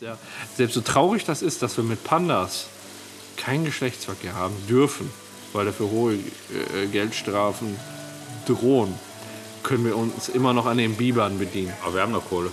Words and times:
Ja, 0.00 0.18
selbst 0.56 0.74
so 0.74 0.80
traurig 0.80 1.24
das 1.24 1.40
ist, 1.42 1.62
dass 1.62 1.76
wir 1.76 1.84
mit 1.84 2.02
Pandas 2.02 2.66
keinen 3.36 3.64
Geschlechtsverkehr 3.64 4.34
haben 4.34 4.54
dürfen, 4.68 5.08
weil 5.52 5.66
dafür 5.66 5.90
hohe 5.90 6.14
äh, 6.14 6.86
Geldstrafen 6.90 7.76
drohen, 8.46 8.94
können 9.62 9.84
wir 9.84 9.96
uns 9.96 10.28
immer 10.28 10.52
noch 10.52 10.66
an 10.66 10.78
den 10.78 10.96
Bibern 10.96 11.38
bedienen. 11.38 11.72
Aber 11.84 11.94
wir 11.94 12.02
haben 12.02 12.12
noch 12.12 12.28
Kohle. 12.28 12.50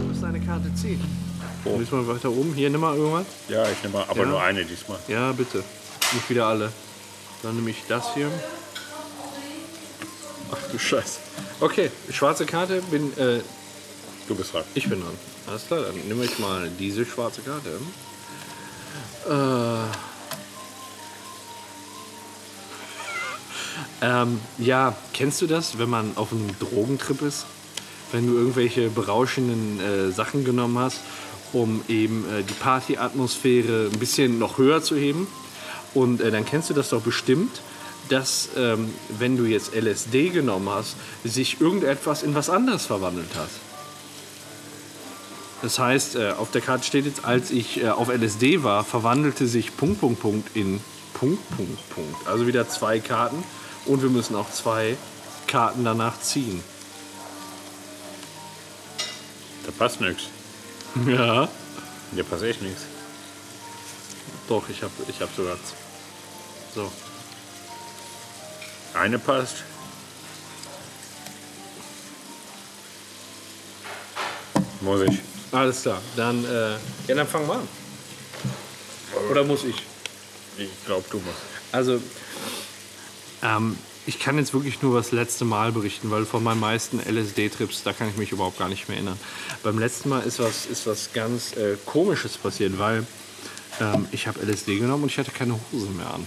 Du 0.00 0.08
musst 0.08 0.24
eine 0.24 0.40
Karte 0.40 0.74
ziehen. 0.74 1.00
Müssen 1.64 2.06
wir 2.06 2.14
weiter 2.14 2.30
oben? 2.30 2.52
Hier, 2.54 2.70
nimm 2.70 2.80
mal 2.80 2.96
irgendwas. 2.96 3.26
Ja, 3.48 3.64
ich 3.68 3.82
nehme 3.82 3.94
mal, 3.98 4.04
aber 4.08 4.20
Ja. 4.20 4.26
nur 4.26 4.42
eine 4.42 4.64
diesmal. 4.64 4.98
Ja, 5.08 5.32
bitte. 5.32 5.62
Nicht 6.12 6.28
wieder 6.28 6.46
alle. 6.46 6.70
Dann 7.44 7.54
nehme 7.56 7.70
ich 7.70 7.84
das 7.86 8.14
hier. 8.14 8.30
Ach 10.50 10.58
du 10.72 10.78
Scheiße. 10.78 11.18
Okay, 11.60 11.90
schwarze 12.10 12.46
Karte 12.46 12.80
bin 12.90 13.12
äh, 13.18 13.40
Du 14.26 14.34
bist 14.34 14.54
dran. 14.54 14.64
ich 14.74 14.88
bin 14.88 15.02
dran. 15.02 15.12
Alles 15.46 15.66
klar, 15.66 15.82
dann 15.82 15.94
nehme 16.08 16.24
ich 16.24 16.38
mal 16.38 16.70
diese 16.78 17.04
schwarze 17.04 17.42
Karte. 17.42 17.78
Äh, 19.28 19.90
ähm, 24.00 24.40
ja, 24.56 24.96
kennst 25.12 25.42
du 25.42 25.46
das, 25.46 25.76
wenn 25.76 25.90
man 25.90 26.16
auf 26.16 26.32
einem 26.32 26.48
Drogentrip 26.58 27.20
ist? 27.20 27.44
Wenn 28.10 28.26
du 28.26 28.38
irgendwelche 28.38 28.88
berauschenden 28.88 29.80
äh, 29.80 30.10
Sachen 30.12 30.46
genommen 30.46 30.78
hast, 30.78 31.00
um 31.52 31.84
eben 31.88 32.24
äh, 32.24 32.42
die 32.42 32.54
Partyatmosphäre 32.54 33.90
ein 33.92 33.98
bisschen 33.98 34.38
noch 34.38 34.56
höher 34.56 34.82
zu 34.82 34.96
heben. 34.96 35.26
Und 35.94 36.20
äh, 36.20 36.30
dann 36.30 36.44
kennst 36.44 36.70
du 36.70 36.74
das 36.74 36.90
doch 36.90 37.02
bestimmt, 37.02 37.60
dass 38.08 38.50
ähm, 38.56 38.92
wenn 39.08 39.36
du 39.36 39.44
jetzt 39.44 39.74
LSD 39.74 40.30
genommen 40.30 40.68
hast, 40.68 40.96
sich 41.24 41.60
irgendetwas 41.60 42.22
in 42.22 42.34
was 42.34 42.50
anderes 42.50 42.86
verwandelt 42.86 43.34
hat. 43.34 43.48
Das 45.62 45.78
heißt, 45.78 46.16
äh, 46.16 46.32
auf 46.32 46.50
der 46.50 46.60
Karte 46.60 46.84
steht 46.84 47.06
jetzt, 47.06 47.24
als 47.24 47.50
ich 47.50 47.82
äh, 47.82 47.88
auf 47.88 48.08
LSD 48.08 48.62
war, 48.62 48.84
verwandelte 48.84 49.46
sich 49.46 49.76
Punkt, 49.76 50.00
Punkt, 50.00 50.20
Punkt 50.20 50.54
in 50.54 50.80
Punkt, 51.14 51.56
Punkt, 51.56 51.90
Punkt. 51.90 52.26
Also 52.26 52.46
wieder 52.46 52.68
zwei 52.68 53.00
Karten 53.00 53.42
und 53.86 54.02
wir 54.02 54.10
müssen 54.10 54.36
auch 54.36 54.50
zwei 54.50 54.96
Karten 55.46 55.84
danach 55.84 56.20
ziehen. 56.20 56.62
Da 59.64 59.72
passt 59.72 60.00
nichts. 60.00 60.24
Ja. 61.06 61.48
Dir 62.12 62.24
passt 62.24 62.42
echt 62.42 62.60
nichts. 62.62 62.82
Doch, 64.48 64.68
ich 64.68 64.82
habe 64.82 64.92
ich 65.08 65.20
hab 65.20 65.34
sogar. 65.34 65.56
So. 66.74 66.90
Eine 68.94 69.18
passt. 69.18 69.64
Muss 74.80 75.00
ich. 75.02 75.20
Alles 75.52 75.82
klar. 75.82 76.02
Dann, 76.16 76.44
äh, 76.44 76.72
ja, 77.08 77.14
dann 77.14 77.26
fangen 77.26 77.46
wir 77.48 77.54
an. 77.54 77.68
Oder 79.30 79.44
muss 79.44 79.64
ich? 79.64 79.76
Ich 80.58 80.68
glaube, 80.84 81.04
du 81.10 81.18
musst. 81.18 81.38
Also, 81.72 82.00
ähm, 83.42 83.76
ich 84.06 84.18
kann 84.18 84.36
jetzt 84.36 84.52
wirklich 84.52 84.82
nur 84.82 84.96
das 84.96 85.12
letzte 85.12 85.44
Mal 85.44 85.72
berichten, 85.72 86.10
weil 86.10 86.26
von 86.26 86.42
meinen 86.42 86.60
meisten 86.60 87.00
LSD-Trips, 87.00 87.82
da 87.84 87.92
kann 87.92 88.08
ich 88.08 88.16
mich 88.16 88.32
überhaupt 88.32 88.58
gar 88.58 88.68
nicht 88.68 88.88
mehr 88.88 88.98
erinnern. 88.98 89.18
Beim 89.62 89.78
letzten 89.78 90.08
Mal 90.10 90.20
ist 90.20 90.38
was, 90.40 90.66
ist 90.66 90.86
was 90.86 91.12
ganz 91.12 91.56
äh, 91.56 91.76
Komisches 91.86 92.36
passiert, 92.36 92.78
weil 92.78 93.06
ähm, 93.80 94.06
ich 94.12 94.26
habe 94.26 94.40
LSD 94.44 94.78
genommen 94.78 95.04
und 95.04 95.10
ich 95.10 95.18
hatte 95.18 95.30
keine 95.30 95.58
Hose 95.72 95.88
mehr 95.90 96.12
an. 96.12 96.26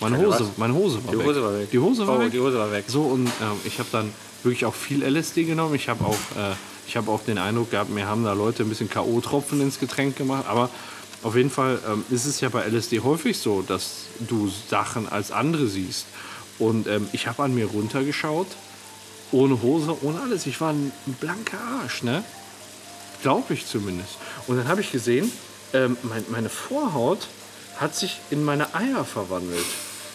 Meine 0.00 0.18
Hose, 0.18 0.40
was? 0.40 0.58
meine 0.58 0.74
Hose 0.74 1.02
war 1.04 1.12
Die 1.12 1.18
weg. 1.18 1.26
Hose 1.26 1.42
war 1.42 1.58
weg. 1.58 1.70
Die 1.70 1.78
Hose 1.78 2.06
war 2.06 2.16
Oh, 2.16 2.20
weg. 2.20 2.32
die 2.32 2.40
Hose 2.40 2.58
war 2.58 2.70
weg. 2.72 2.84
So 2.88 3.02
und 3.02 3.26
ähm, 3.26 3.32
ich 3.64 3.78
habe 3.78 3.88
dann 3.92 4.12
wirklich 4.42 4.64
auch 4.66 4.74
viel 4.74 5.02
LSD 5.02 5.44
genommen. 5.44 5.74
Ich 5.74 5.88
habe 5.88 6.04
auch, 6.04 6.12
äh, 6.36 6.54
ich 6.86 6.96
habe 6.96 7.10
auch 7.10 7.22
den 7.22 7.38
Eindruck 7.38 7.70
gehabt, 7.70 7.90
mir 7.90 8.06
haben 8.06 8.24
da 8.24 8.32
Leute 8.34 8.62
ein 8.62 8.68
bisschen 8.68 8.90
KO-Tropfen 8.90 9.60
ins 9.60 9.78
Getränk 9.80 10.16
gemacht. 10.16 10.44
Aber 10.48 10.68
auf 11.22 11.34
jeden 11.34 11.50
Fall 11.50 11.78
ähm, 11.90 12.04
ist 12.10 12.26
es 12.26 12.40
ja 12.40 12.48
bei 12.50 12.62
LSD 12.68 13.00
häufig 13.00 13.38
so, 13.38 13.62
dass 13.62 14.04
du 14.20 14.50
Sachen 14.68 15.08
als 15.08 15.32
andere 15.32 15.66
siehst. 15.66 16.06
Und 16.58 16.86
ähm, 16.86 17.08
ich 17.12 17.26
habe 17.26 17.42
an 17.42 17.54
mir 17.54 17.66
runtergeschaut, 17.66 18.46
ohne 19.32 19.60
Hose, 19.62 19.96
ohne 20.02 20.20
alles. 20.20 20.46
Ich 20.46 20.60
war 20.60 20.72
ein 20.72 20.92
blanker 21.20 21.58
Arsch, 21.82 22.02
ne? 22.02 22.22
Glaube 23.22 23.54
ich 23.54 23.66
zumindest. 23.66 24.16
Und 24.46 24.56
dann 24.58 24.68
habe 24.68 24.80
ich 24.82 24.92
gesehen, 24.92 25.32
ähm, 25.72 25.96
mein, 26.02 26.24
meine 26.28 26.48
Vorhaut 26.50 27.26
hat 27.78 27.96
sich 27.96 28.20
in 28.30 28.44
meine 28.44 28.74
Eier 28.74 29.04
verwandelt. 29.04 29.64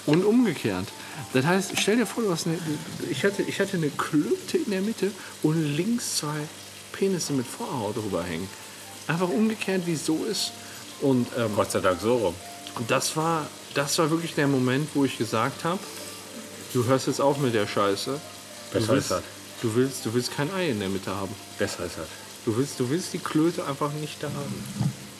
Und 0.05 0.25
umgekehrt. 0.25 0.87
Das 1.33 1.45
heißt, 1.45 1.71
stell 1.77 1.97
dir 1.97 2.05
vor, 2.05 2.23
du 2.23 2.31
hast 2.31 2.47
eine, 2.47 2.57
ich, 3.09 3.23
hatte, 3.23 3.43
ich 3.43 3.59
hatte 3.59 3.77
eine 3.77 3.89
Klöte 3.89 4.57
in 4.57 4.71
der 4.71 4.81
Mitte 4.81 5.11
und 5.43 5.61
links 5.75 6.17
zwei 6.17 6.37
Penisse 6.91 7.33
mit 7.33 7.45
Vorhaut 7.45 7.95
drüber 7.97 8.23
hängen. 8.23 8.47
Einfach 9.07 9.29
umgekehrt, 9.29 9.83
wie 9.85 9.93
es 9.93 10.05
so 10.05 10.25
ist. 10.25 10.51
Und 11.01 11.27
ähm, 11.37 11.51
Gott 11.55 11.71
sei 11.71 11.79
Dank 11.79 11.99
so 12.01 12.15
rum. 12.15 12.35
und 12.75 12.89
das 12.91 13.15
war, 13.15 13.47
das 13.73 13.97
war 13.97 14.09
wirklich 14.11 14.35
der 14.35 14.47
Moment, 14.47 14.89
wo 14.93 15.05
ich 15.05 15.17
gesagt 15.17 15.63
habe, 15.63 15.79
du 16.73 16.85
hörst 16.85 17.07
jetzt 17.07 17.19
auf 17.21 17.37
mit 17.39 17.53
der 17.53 17.67
Scheiße. 17.67 18.11
Du 18.71 18.79
Besser 18.79 18.93
willst, 18.93 19.05
ist 19.05 19.11
das. 19.11 19.23
du 19.61 19.75
willst, 19.75 20.05
du 20.05 20.13
willst 20.13 20.35
kein 20.35 20.51
Ei 20.53 20.69
in 20.69 20.79
der 20.79 20.89
Mitte 20.89 21.15
haben. 21.15 21.33
Besser 21.57 21.85
ist 21.85 21.97
das. 21.97 22.07
Du 22.45 22.55
willst, 22.57 22.79
du 22.79 22.89
willst 22.89 23.13
die 23.13 23.19
Klöte 23.19 23.65
einfach 23.65 23.91
nicht 23.93 24.21
da 24.21 24.27
haben. 24.27 24.63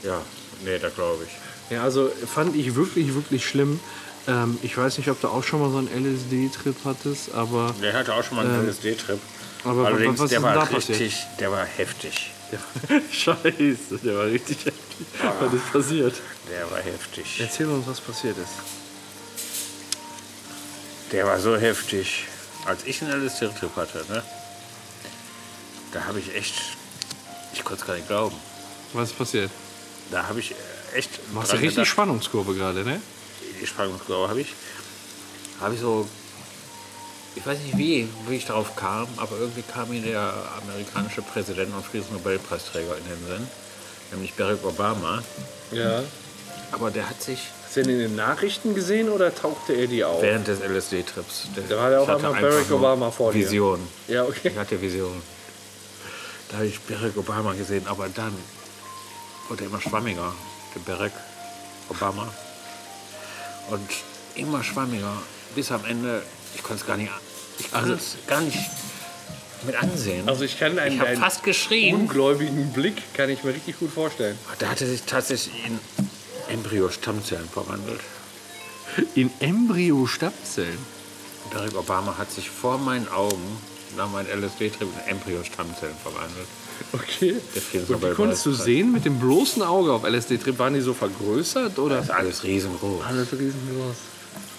Ja, 0.03 0.22
nee, 0.66 0.80
da 0.80 0.90
glaube 0.90 1.24
ich. 1.25 1.72
Ja, 1.75 1.84
also 1.84 2.12
fand 2.34 2.56
ich 2.56 2.75
wirklich, 2.75 3.13
wirklich 3.13 3.46
schlimm. 3.46 3.80
Ähm, 4.27 4.57
ich 4.61 4.77
weiß 4.77 4.97
nicht, 4.97 5.09
ob 5.09 5.19
du 5.21 5.27
auch 5.27 5.43
schon 5.43 5.59
mal 5.61 5.71
so 5.71 5.77
einen 5.77 5.87
LSD-Trip 5.89 6.75
hattest, 6.85 7.33
aber 7.33 7.73
Der 7.81 7.93
hatte 7.93 8.13
auch 8.13 8.23
schon 8.23 8.37
mal 8.37 8.45
einen 8.45 8.67
LSD-Trip. 8.67 9.19
aber 9.63 9.85
Allerdings, 9.87 10.19
was 10.19 10.25
ist 10.25 10.31
der 10.33 10.43
war 10.43 10.53
da 10.53 10.65
passiert? 10.65 10.99
richtig, 10.99 11.25
der 11.39 11.51
war 11.51 11.65
heftig. 11.65 12.31
Scheiße, 13.11 13.97
der 14.03 14.15
war 14.17 14.25
richtig 14.25 14.57
heftig. 14.65 15.07
Was 15.39 15.53
ist 15.53 15.71
passiert? 15.71 16.15
Der 16.51 16.69
war 16.69 16.79
heftig. 16.79 17.37
Erzähl 17.39 17.67
uns, 17.67 17.87
was 17.87 17.99
passiert 18.01 18.37
ist. 18.37 18.51
Der 21.11 21.25
war 21.25 21.39
so 21.39 21.57
heftig. 21.57 22.25
Als 22.65 22.83
ich 22.85 23.01
einen 23.01 23.23
LSD-Trip 23.25 23.75
hatte, 23.75 24.05
ne? 24.09 24.21
Da 25.93 26.03
habe 26.05 26.19
ich 26.19 26.33
echt. 26.35 26.53
Ich 27.53 27.63
konnte 27.63 27.81
es 27.81 27.88
gar 27.88 27.95
nicht 27.95 28.07
glauben. 28.07 28.35
Was 28.93 29.09
ist 29.09 29.17
passiert? 29.17 29.49
Da 30.11 30.27
habe 30.27 30.39
ich 30.39 30.51
äh, 30.51 30.55
echt. 30.97 31.09
Du 31.29 31.33
machst 31.33 31.51
eine 31.51 31.59
richtig 31.61 31.75
gedacht. 31.77 31.88
Spannungskurve 31.91 32.53
gerade, 32.53 32.83
ne? 32.83 33.01
Die 33.61 33.67
Spannungskurve 33.67 34.29
habe 34.29 34.41
ich. 34.41 34.53
Habe 35.59 35.75
ich 35.75 35.79
so. 35.79 36.07
Ich 37.35 37.45
weiß 37.45 37.59
nicht 37.59 37.77
wie, 37.77 38.09
wie 38.27 38.35
ich 38.35 38.45
darauf 38.45 38.75
kam, 38.75 39.07
aber 39.16 39.38
irgendwie 39.39 39.61
kam 39.61 39.88
mir 39.89 40.01
der 40.01 40.33
amerikanische 40.61 41.22
Präsident 41.22 41.73
und 41.73 41.85
Friedensnobelpreisträger 41.85 42.97
in 42.97 43.03
den 43.05 43.27
Sinn, 43.27 43.47
nämlich 44.11 44.33
Barack 44.33 44.66
Obama. 44.66 45.23
Ja. 45.71 46.03
Aber 46.73 46.91
der 46.91 47.09
hat 47.09 47.21
sich 47.21 47.39
Hast 47.71 47.77
du 47.77 47.83
den 47.83 47.91
in 47.91 48.00
den 48.00 48.16
Nachrichten 48.17 48.75
gesehen 48.75 49.07
oder 49.07 49.33
tauchte 49.33 49.71
er 49.71 49.88
dir 49.88 50.09
auf? 50.09 50.21
während 50.21 50.45
des 50.45 50.59
LSD-Trips. 50.59 51.47
Da 51.69 51.77
war 51.77 51.89
ja 51.89 52.00
auch 52.01 52.09
einmal 52.09 52.33
Barack 52.33 52.69
Obama 52.69 53.09
vor 53.11 53.31
dir. 53.31 53.45
Vision. 53.45 53.79
Ja, 54.09 54.25
okay. 54.25 54.50
Ich 54.50 54.57
hatte 54.57 54.81
Vision. 54.81 55.21
Da 56.50 56.57
habe 56.57 56.66
ich 56.66 56.81
Barack 56.81 57.16
Obama 57.16 57.53
gesehen, 57.53 57.88
aber 57.88 58.09
dann 58.09 58.35
wurde 59.47 59.63
er 59.63 59.67
immer 59.69 59.79
schwammiger, 59.79 60.33
der 60.75 60.94
Barack 60.94 61.13
Obama. 61.88 62.27
Und 63.69 63.89
immer 64.35 64.63
schwammiger, 64.63 65.13
bis 65.55 65.72
am 65.72 65.85
Ende, 65.85 66.23
ich 66.55 66.63
konnte 66.63 66.81
es 66.81 66.88
gar 66.88 66.97
nicht, 66.97 67.11
ich 67.59 67.72
konnte 67.72 67.94
es 67.94 68.17
gar 68.27 68.41
nicht 68.41 68.57
mit 69.66 69.75
ansehen. 69.75 70.27
Also 70.27 70.44
ich 70.44 70.59
kann 70.59 70.77
einen, 70.79 70.95
ich 70.95 70.99
habe 70.99 71.11
einen 71.11 71.22
fast 71.22 71.44
geschrien. 71.44 71.95
ungläubigen 71.95 72.71
Blick, 72.73 73.13
kann 73.13 73.29
ich 73.29 73.44
mir 73.44 73.53
richtig 73.53 73.79
gut 73.79 73.91
vorstellen. 73.91 74.38
Da 74.59 74.69
hatte 74.69 74.85
sich 74.88 75.03
tatsächlich 75.03 75.53
in 75.66 75.79
Embryo-Stammzellen 76.50 77.47
verwandelt. 77.47 78.01
In 79.16 79.31
Embryo-Stammzellen? 79.39 80.77
Barack 81.53 81.75
Obama 81.75 82.18
hat 82.18 82.31
sich 82.31 82.50
vor 82.50 82.77
meinen 82.77 83.07
Augen 83.09 83.57
nach 83.97 84.09
meinem 84.09 84.27
LSD-Trip 84.27 84.81
in 84.81 85.11
Embryo-Stammzellen 85.11 85.95
verwandelt. 86.01 86.47
Okay. 86.93 87.33
Und 87.33 87.63
Friedensnobelpreis. 87.63 88.15
konntest 88.15 88.45
du 88.45 88.53
sehen 88.53 88.91
mit 88.91 89.05
dem 89.05 89.19
bloßen 89.19 89.61
Auge 89.61 89.91
auf 89.91 90.03
LSD-Trip? 90.03 90.57
Waren 90.57 90.73
die 90.73 90.81
so 90.81 90.93
vergrößert 90.93 91.77
oder? 91.79 91.97
Das 91.97 92.05
ist 92.05 92.11
alles 92.11 92.43
riesengroß. 92.43 93.05
Alles 93.05 93.31
riesengroß. 93.31 93.95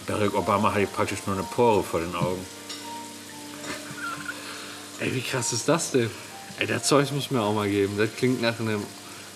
Barack 0.06 0.34
Obama 0.34 0.72
hatte 0.72 0.86
praktisch 0.86 1.20
nur 1.26 1.36
eine 1.36 1.44
Pore 1.44 1.82
vor 1.82 2.00
den 2.00 2.14
Augen. 2.14 2.44
Ey, 5.00 5.14
wie 5.14 5.20
krass 5.20 5.52
ist 5.52 5.68
das 5.68 5.90
denn? 5.90 6.10
Ey, 6.58 6.66
das 6.66 6.84
Zeug 6.84 7.10
muss 7.12 7.30
mir 7.30 7.40
auch 7.40 7.54
mal 7.54 7.68
geben. 7.68 7.94
Das 7.98 8.10
klingt 8.16 8.40
nach 8.40 8.58
einem 8.60 8.82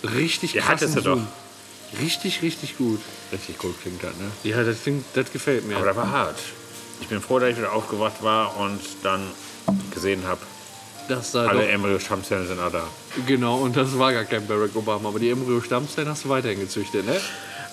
richtig 0.03 0.53
Der 0.53 0.63
krassen 0.63 0.91
hattest 0.91 0.97
du 1.07 1.11
Zoom. 1.15 1.27
Richtig, 2.01 2.43
richtig 2.43 2.77
gut. 2.79 3.01
Richtig 3.33 3.59
gut 3.59 3.81
klingt 3.81 4.03
das, 4.03 4.13
ne? 4.17 4.31
Ja, 4.45 4.63
das, 4.63 4.83
klingt, 4.83 5.05
das 5.15 5.33
gefällt 5.33 5.67
mir. 5.67 5.77
Aber 5.77 5.87
das 5.87 5.97
war 5.97 6.11
hart. 6.11 6.39
Ich 7.01 7.09
bin 7.09 7.21
froh, 7.21 7.39
dass 7.39 7.51
ich 7.51 7.57
wieder 7.59 7.73
aufgewacht 7.73 8.23
war 8.23 8.57
und 8.57 8.81
dann 9.03 9.23
gesehen 9.93 10.27
habe, 10.27 10.41
das 11.09 11.33
da 11.33 11.47
alle 11.47 11.69
Embryo-Stammzellen 11.69 12.49
sind 12.49 12.59
auch 12.61 12.73
da. 12.73 12.85
genau, 13.27 13.59
und 13.59 13.77
das 13.77 13.97
war 13.99 14.13
gar 14.13 14.25
kein 14.25 14.47
Barack 14.47 14.75
Obama. 14.75 15.09
Aber 15.09 15.19
die 15.19 15.31
Embryo-Stammzellen 15.31 16.09
hast 16.09 16.25
du 16.25 16.29
weiterhin 16.29 16.59
gezüchtet, 16.61 17.07
ne? 17.07 17.21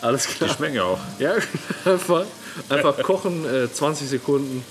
Alles 0.02 0.28
Die 0.28 0.34
klar. 0.34 0.50
schmecken 0.56 0.76
ja 0.76 0.84
auch. 0.84 1.00
Ja, 1.18 1.34
einfach, 1.86 2.26
einfach 2.70 3.02
kochen, 3.02 3.46
äh, 3.46 3.72
20 3.72 4.08
Sekunden. 4.10 4.64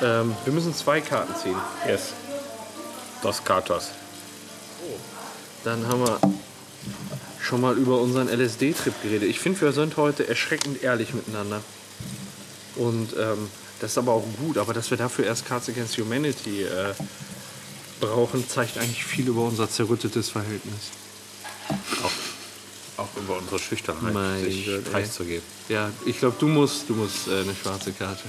Ähm, 0.00 0.34
wir 0.44 0.52
müssen 0.52 0.74
zwei 0.74 1.00
Karten 1.00 1.34
ziehen. 1.36 1.56
Yes. 1.86 2.12
Dos 3.22 3.42
Cartos. 3.44 3.90
Dann 5.64 5.86
haben 5.88 6.00
wir 6.06 6.18
schon 7.42 7.60
mal 7.60 7.76
über 7.76 8.00
unseren 8.00 8.28
LSD-Trip 8.28 8.94
geredet. 9.02 9.28
Ich 9.28 9.40
finde, 9.40 9.60
wir 9.60 9.72
sind 9.72 9.96
heute 9.96 10.28
erschreckend 10.28 10.82
ehrlich 10.82 11.14
miteinander. 11.14 11.60
Und 12.76 13.14
ähm, 13.18 13.50
das 13.80 13.92
ist 13.92 13.98
aber 13.98 14.12
auch 14.12 14.24
gut. 14.38 14.58
Aber 14.58 14.72
dass 14.72 14.90
wir 14.90 14.98
dafür 14.98 15.26
erst 15.26 15.46
Cards 15.46 15.68
Against 15.68 15.98
Humanity 15.98 16.62
äh, 16.62 16.94
brauchen, 18.00 18.48
zeigt 18.48 18.78
eigentlich 18.78 19.04
viel 19.04 19.28
über 19.28 19.42
unser 19.42 19.68
zerrüttetes 19.68 20.30
Verhältnis. 20.30 20.90
Auch 22.96 23.08
über 23.16 23.38
unsere 23.38 23.58
Schüchternheit, 23.58 24.14
Mein 24.14 24.44
sich 24.44 24.66
Gott, 24.66 24.92
preiszugeben. 24.92 25.42
Ja, 25.68 25.90
ich 26.06 26.18
glaube, 26.18 26.36
du 26.38 26.46
musst, 26.46 26.88
du 26.88 26.94
musst 26.94 27.26
äh, 27.26 27.40
eine 27.40 27.54
schwarze 27.54 27.92
Karte. 27.92 28.24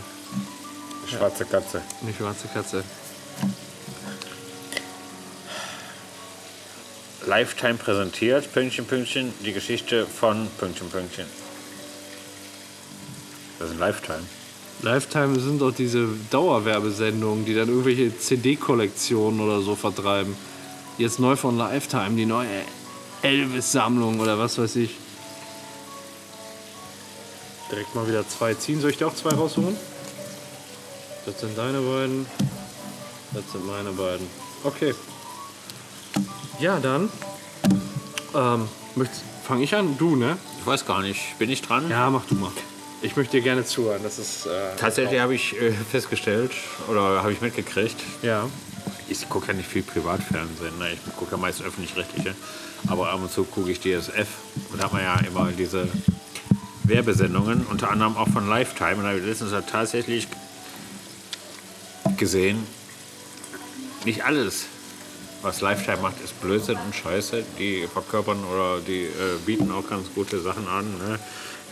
Schwarze 1.07 1.45
Katze. 1.45 1.81
Eine 2.01 2.13
schwarze 2.13 2.47
Katze. 2.47 2.83
Lifetime 7.27 7.75
präsentiert, 7.75 8.51
Pünktchen, 8.53 8.85
Pünktchen, 8.85 9.33
die 9.43 9.53
Geschichte 9.53 10.05
von 10.05 10.47
Pünktchen, 10.57 10.89
Pünktchen. 10.89 11.25
Das 13.59 13.69
ist 13.69 13.75
ein 13.75 13.79
Lifetime. 13.79 14.23
Lifetime 14.81 15.39
sind 15.39 15.61
doch 15.61 15.73
diese 15.73 16.07
Dauerwerbesendungen, 16.29 17.45
die 17.45 17.55
dann 17.55 17.69
irgendwelche 17.69 18.17
CD-Kollektionen 18.17 19.39
oder 19.39 19.61
so 19.61 19.75
vertreiben. 19.75 20.35
Jetzt 20.97 21.19
neu 21.19 21.35
von 21.35 21.57
Lifetime, 21.57 22.11
die 22.11 22.25
neue 22.25 22.47
Elvis-Sammlung 23.21 24.19
oder 24.19 24.37
was 24.37 24.57
weiß 24.57 24.75
ich. 24.77 24.91
Direkt 27.71 27.95
mal 27.95 28.07
wieder 28.07 28.27
zwei 28.27 28.53
ziehen. 28.53 28.79
Soll 28.79 28.91
ich 28.91 28.97
dir 28.97 29.07
auch 29.07 29.15
zwei 29.15 29.31
raussuchen? 29.31 29.75
Das 31.25 31.39
sind 31.39 31.57
deine 31.57 31.79
beiden. 31.81 32.25
Das 33.33 33.51
sind 33.51 33.65
meine 33.65 33.91
beiden. 33.91 34.27
Okay. 34.63 34.93
Ja, 36.59 36.79
dann. 36.79 37.09
Ähm, 38.35 38.67
Fange 39.43 39.63
ich 39.63 39.75
an? 39.75 39.97
Du, 39.97 40.15
ne? 40.15 40.37
Ich 40.59 40.65
weiß 40.65 40.85
gar 40.85 41.01
nicht, 41.01 41.37
bin 41.37 41.49
ich 41.49 41.61
dran? 41.61 41.89
Ja, 41.89 42.09
mach 42.09 42.25
du 42.25 42.35
mal. 42.35 42.51
Ich 43.05 43.15
möchte 43.15 43.37
dir 43.37 43.43
gerne 43.43 43.63
zuhören. 43.63 44.01
Das 44.01 44.17
ist. 44.17 44.47
Äh, 44.47 44.75
Tatsächlich 44.77 45.19
habe 45.19 45.35
ich 45.35 45.55
äh, 45.61 45.71
festgestellt 45.71 46.51
oder 46.87 47.21
habe 47.21 47.31
ich 47.31 47.39
mitgekriegt, 47.39 48.01
Ja. 48.23 48.49
ich 49.07 49.29
gucke 49.29 49.47
ja 49.49 49.53
nicht 49.53 49.69
viel 49.69 49.83
Privatfernsehen, 49.83 50.75
ne? 50.79 50.89
ich 50.93 51.15
gucke 51.15 51.31
ja 51.33 51.37
meist 51.37 51.61
öffentlich-rechtliche, 51.61 52.33
aber 52.87 53.11
ab 53.11 53.19
und 53.21 53.31
zu 53.31 53.43
gucke 53.43 53.69
ich 53.69 53.79
DSF 53.79 54.27
und 54.71 54.79
da 54.81 54.85
hat 54.85 54.93
man 54.93 55.03
ja 55.03 55.19
immer 55.19 55.51
diese 55.51 55.87
Werbesendungen, 56.83 57.67
unter 57.67 57.91
anderem 57.91 58.17
auch 58.17 58.27
von 58.27 58.49
Lifetime. 58.49 58.95
Und 58.95 59.03
da 59.03 59.09
habe 59.09 59.19
ich 59.19 59.25
letztens 59.25 59.51
tatsächlich 59.69 60.27
gesehen, 62.17 62.65
nicht 64.03 64.25
alles, 64.25 64.65
was 65.43 65.61
Lifetime 65.61 65.97
macht, 66.01 66.15
ist 66.23 66.41
Blödsinn 66.41 66.77
und 66.83 66.95
Scheiße. 66.95 67.43
Die 67.59 67.87
verkörpern 67.91 68.43
oder 68.45 68.79
die 68.79 69.03
äh, 69.03 69.37
bieten 69.45 69.71
auch 69.71 69.87
ganz 69.87 70.07
gute 70.15 70.39
Sachen 70.41 70.67
an. 70.67 70.85
Ne? 70.97 71.19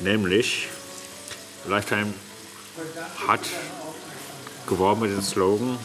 Nämlich, 0.01 0.67
Lifetime 1.65 2.13
hat 3.27 3.41
geworben 4.67 5.01
mit 5.01 5.11
dem 5.11 5.21
Slogan, 5.21 5.77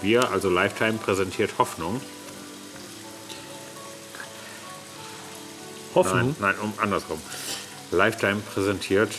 wir, 0.00 0.30
also 0.30 0.48
Lifetime, 0.48 0.94
präsentiert 0.94 1.58
Hoffnung. 1.58 2.00
Hoffnung. 5.94 6.34
Nein, 6.38 6.54
nein, 6.56 6.58
um, 6.60 6.72
andersrum. 6.78 7.20
Lifetime 7.90 8.40
präsentiert 8.54 9.12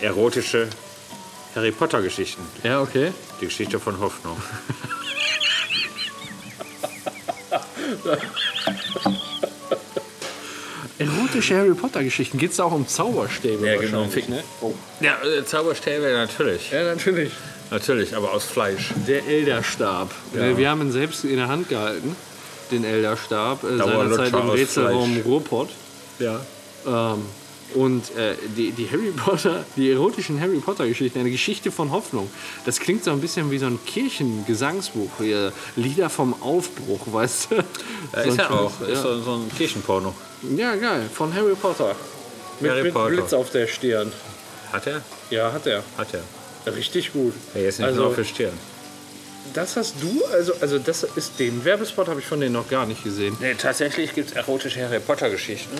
erotische 0.00 0.68
Harry 1.54 1.72
Potter 1.72 2.02
Geschichten. 2.02 2.42
Ja, 2.62 2.80
okay. 2.82 3.12
Die 3.40 3.46
Geschichte 3.46 3.80
von 3.80 3.98
Hoffnung. 3.98 4.40
Erotische 11.38 11.56
Harry 11.56 11.74
Potter 11.74 12.02
Geschichten. 12.02 12.36
Geht 12.36 12.50
es 12.50 12.58
auch 12.58 12.72
um 12.72 12.88
Zauberstäbe? 12.88 13.64
Ja, 13.64 13.76
genau. 13.76 14.00
wahrscheinlich, 14.00 14.28
Ne? 14.28 14.42
Oh. 14.60 14.74
Ja, 15.00 15.18
äh, 15.22 15.44
Zauberstäbe 15.44 16.12
natürlich. 16.12 16.72
Ja, 16.72 16.82
natürlich. 16.82 17.30
Natürlich, 17.70 18.16
aber 18.16 18.32
aus 18.32 18.44
Fleisch. 18.44 18.90
Der 19.06 19.24
Elderstab. 19.24 20.10
Äh, 20.34 20.56
Wir 20.56 20.68
haben 20.68 20.82
ihn 20.82 20.90
selbst 20.90 21.24
in 21.24 21.36
der 21.36 21.46
Hand 21.46 21.68
gehalten. 21.68 22.16
Den 22.72 22.84
Elderstab. 22.84 23.62
Äh, 23.62 23.76
seinerzeit 23.76 24.32
im 24.32 24.50
Rätselraum. 24.50 25.20
Ruhrpott. 25.24 25.68
Ja. 26.18 26.40
Ähm, 26.84 27.22
und 27.74 28.16
äh, 28.16 28.34
die, 28.56 28.72
die 28.72 28.88
Harry 28.90 29.10
Potter, 29.10 29.64
die 29.76 29.90
erotischen 29.90 30.40
Harry 30.40 30.58
Potter 30.58 30.86
Geschichten, 30.86 31.18
eine 31.20 31.30
Geschichte 31.30 31.70
von 31.70 31.90
Hoffnung. 31.90 32.30
Das 32.64 32.80
klingt 32.80 33.04
so 33.04 33.10
ein 33.10 33.20
bisschen 33.20 33.50
wie 33.50 33.58
so 33.58 33.66
ein 33.66 33.78
Kirchengesangsbuch. 33.86 35.10
Hier, 35.18 35.52
Lieder 35.76 36.08
vom 36.10 36.40
Aufbruch, 36.42 37.00
weißt 37.12 37.48
du? 37.50 37.54
Ja, 37.56 37.62
So 38.24 38.30
ist 38.30 38.38
ja 38.38 38.50
auch. 38.50 38.80
Ist 38.80 39.02
so, 39.02 39.20
so 39.20 39.32
ein 39.34 39.50
Kirchenporno. 39.56 40.14
Ja, 40.56 40.74
geil. 40.76 41.08
Von 41.12 41.34
Harry 41.34 41.54
Potter. 41.54 41.94
Mit, 42.60 42.70
Harry 42.70 42.82
mit 42.84 42.92
Potter. 42.94 43.08
Blitz 43.10 43.32
auf 43.32 43.50
der 43.50 43.66
Stirn. 43.66 44.12
Hat 44.72 44.86
er? 44.86 45.02
Ja, 45.30 45.52
hat 45.52 45.66
er. 45.66 45.82
Hat 45.96 46.08
er. 46.14 46.22
Richtig 46.74 47.12
gut. 47.12 47.32
Ja, 47.54 47.60
jetzt 47.62 47.78
nicht 47.78 47.88
Also- 47.88 48.02
nur 48.02 48.14
für 48.14 48.24
Stirn. 48.24 48.52
Das 49.54 49.76
hast 49.76 49.94
du? 50.02 50.22
Also, 50.32 50.52
also 50.60 50.78
das 50.78 51.04
ist 51.16 51.38
den 51.38 51.64
Werbespot 51.64 52.06
habe 52.08 52.20
ich 52.20 52.26
von 52.26 52.38
denen 52.38 52.52
noch 52.52 52.68
gar 52.68 52.84
nicht 52.84 53.02
gesehen. 53.02 53.34
Nee, 53.40 53.54
tatsächlich 53.54 54.14
gibt 54.14 54.28
es 54.30 54.36
erotische 54.36 54.82
Harry 54.84 55.00
Potter 55.00 55.30
Geschichten. 55.30 55.74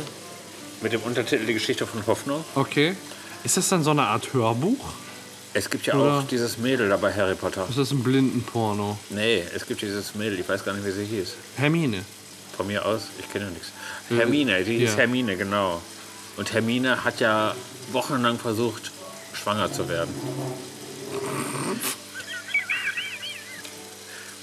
Mit 0.81 0.93
dem 0.93 1.01
Untertitel 1.03 1.45
Die 1.47 1.55
Geschichte 1.55 1.87
von 1.87 2.07
Hoffnung. 2.07 2.45
Okay. 2.55 2.95
Ist 3.45 3.57
das 3.57 3.69
dann 3.69 3.83
so 3.83 3.91
eine 3.91 4.03
Art 4.03 4.33
Hörbuch? 4.33 4.93
Es 5.55 5.71
gibt 5.71 5.87
ja 5.87 5.95
Oder- 5.95 6.19
auch 6.21 6.27
dieses 6.27 6.59
Mädel 6.59 6.89
da 6.89 6.97
bei 6.97 7.13
Harry 7.13 7.35
Potter. 7.35 7.67
Ist 7.69 7.79
das 7.79 7.91
ein 7.91 8.03
Blindenporno? 8.03 8.99
Nee, 9.11 9.43
es 9.55 9.67
gibt 9.67 9.81
dieses 9.83 10.15
Mädel, 10.15 10.39
ich 10.39 10.49
weiß 10.49 10.65
gar 10.65 10.75
nicht, 10.75 10.85
wie 10.87 10.91
sie 10.91 11.05
hieß. 11.05 11.35
Hermine. 11.57 12.05
Von 12.57 12.67
mir 12.67 12.85
aus, 12.85 13.03
ich 13.19 13.31
kenne 13.33 13.47
ja 13.47 13.51
nichts. 13.51 13.69
Hermine, 14.09 14.63
die 14.65 14.79
hieß 14.79 14.91
ja. 14.91 14.97
Hermine, 14.99 15.37
genau. 15.37 15.81
Und 16.37 16.53
Hermine 16.53 17.03
hat 17.05 17.21
ja 17.21 17.55
wochenlang 17.93 18.39
versucht, 18.39 18.91
schwanger 19.33 19.73
zu 19.73 19.89
werden. 19.89 20.13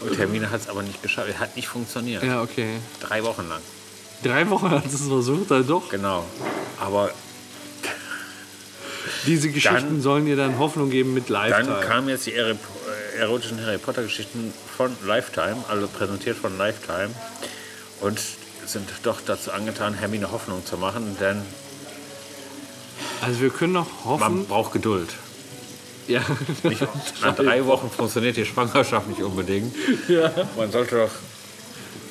Und 0.01 0.17
Hermine 0.17 0.49
hat 0.49 0.61
es 0.61 0.67
aber 0.67 0.83
nicht 0.83 1.01
geschafft. 1.01 1.29
Es 1.29 1.39
hat 1.39 1.55
nicht 1.55 1.67
funktioniert. 1.67 2.23
Ja, 2.23 2.41
okay. 2.41 2.77
Drei 2.99 3.23
Wochen 3.23 3.47
lang. 3.47 3.61
Drei 4.23 4.49
Wochen 4.49 4.69
hat 4.71 4.85
es 4.85 5.01
versucht, 5.07 5.51
dann 5.51 5.65
doch. 5.67 5.89
Genau. 5.89 6.23
Aber 6.79 7.11
Diese 9.27 9.49
Geschichten 9.49 9.75
Dann- 9.75 10.01
sollen 10.01 10.27
ihr 10.27 10.35
dann 10.35 10.57
Hoffnung 10.59 10.89
geben 10.89 11.13
mit 11.13 11.29
dann 11.29 11.33
Lifetime. 11.49 11.79
kamen 11.81 12.09
jetzt 12.09 12.25
die 12.27 12.33
äh, 12.33 12.55
erotischen 13.19 13.63
Harry 13.65 13.77
Potter 13.77 14.03
Geschichten 14.03 14.53
von 14.77 14.95
Lifetime, 15.05 15.57
also 15.67 15.87
präsentiert 15.87 16.37
von 16.37 16.57
Lifetime. 16.57 17.09
Und 18.01 18.19
sind 18.65 18.87
doch 19.03 19.21
dazu 19.25 19.51
angetan, 19.51 19.93
Hermine 19.93 20.31
Hoffnung 20.31 20.65
zu 20.65 20.77
machen, 20.77 21.15
denn 21.19 21.41
Also 23.21 23.41
wir 23.41 23.49
können 23.49 23.73
noch 23.73 23.87
man 24.05 24.19
hoffen. 24.21 24.45
braucht 24.47 24.73
Geduld. 24.73 25.09
Ja. 26.07 26.21
Nicht, 26.63 26.81
nach 27.23 27.35
drei 27.35 27.65
Wochen 27.65 27.89
funktioniert 27.89 28.37
die 28.37 28.45
Schwangerschaft 28.45 29.07
nicht 29.07 29.21
unbedingt. 29.23 29.75
ja. 30.07 30.31
Man 30.55 30.71
sollte 30.71 30.97
doch 30.97 31.11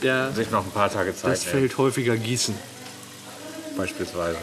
ja. 0.05 0.31
sich 0.33 0.51
noch 0.51 0.65
ein 0.65 0.71
paar 0.71 0.91
Tage 0.93 1.15
Zeit 1.17 1.33
Das 1.33 1.47
nehmen, 1.47 1.59
fällt 1.61 1.79
häufiger 1.79 2.17
gießen. 2.17 2.55
beispielsweise. 3.77 4.37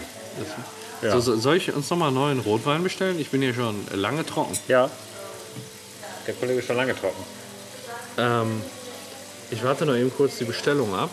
So, 1.02 1.20
so, 1.20 1.36
soll 1.38 1.56
ich 1.58 1.74
uns 1.74 1.90
nochmal 1.90 2.12
neuen 2.12 2.40
Rotwein 2.40 2.84
bestellen? 2.84 3.20
Ich 3.20 3.30
bin 3.30 3.42
hier 3.42 3.54
schon 3.54 3.76
lange 3.94 4.26
trocken. 4.26 4.58
Ja. 4.68 4.90
Der 6.28 6.34
Kollege 6.36 6.60
ist 6.60 6.68
schon 6.68 6.76
lange 6.78 6.96
trocken. 6.96 7.24
Ähm, 8.18 8.62
ich 9.50 9.64
warte 9.64 9.86
noch 9.86 9.96
eben 9.96 10.12
kurz 10.16 10.38
die 10.38 10.44
Bestellung 10.46 10.94
ab, 10.94 11.10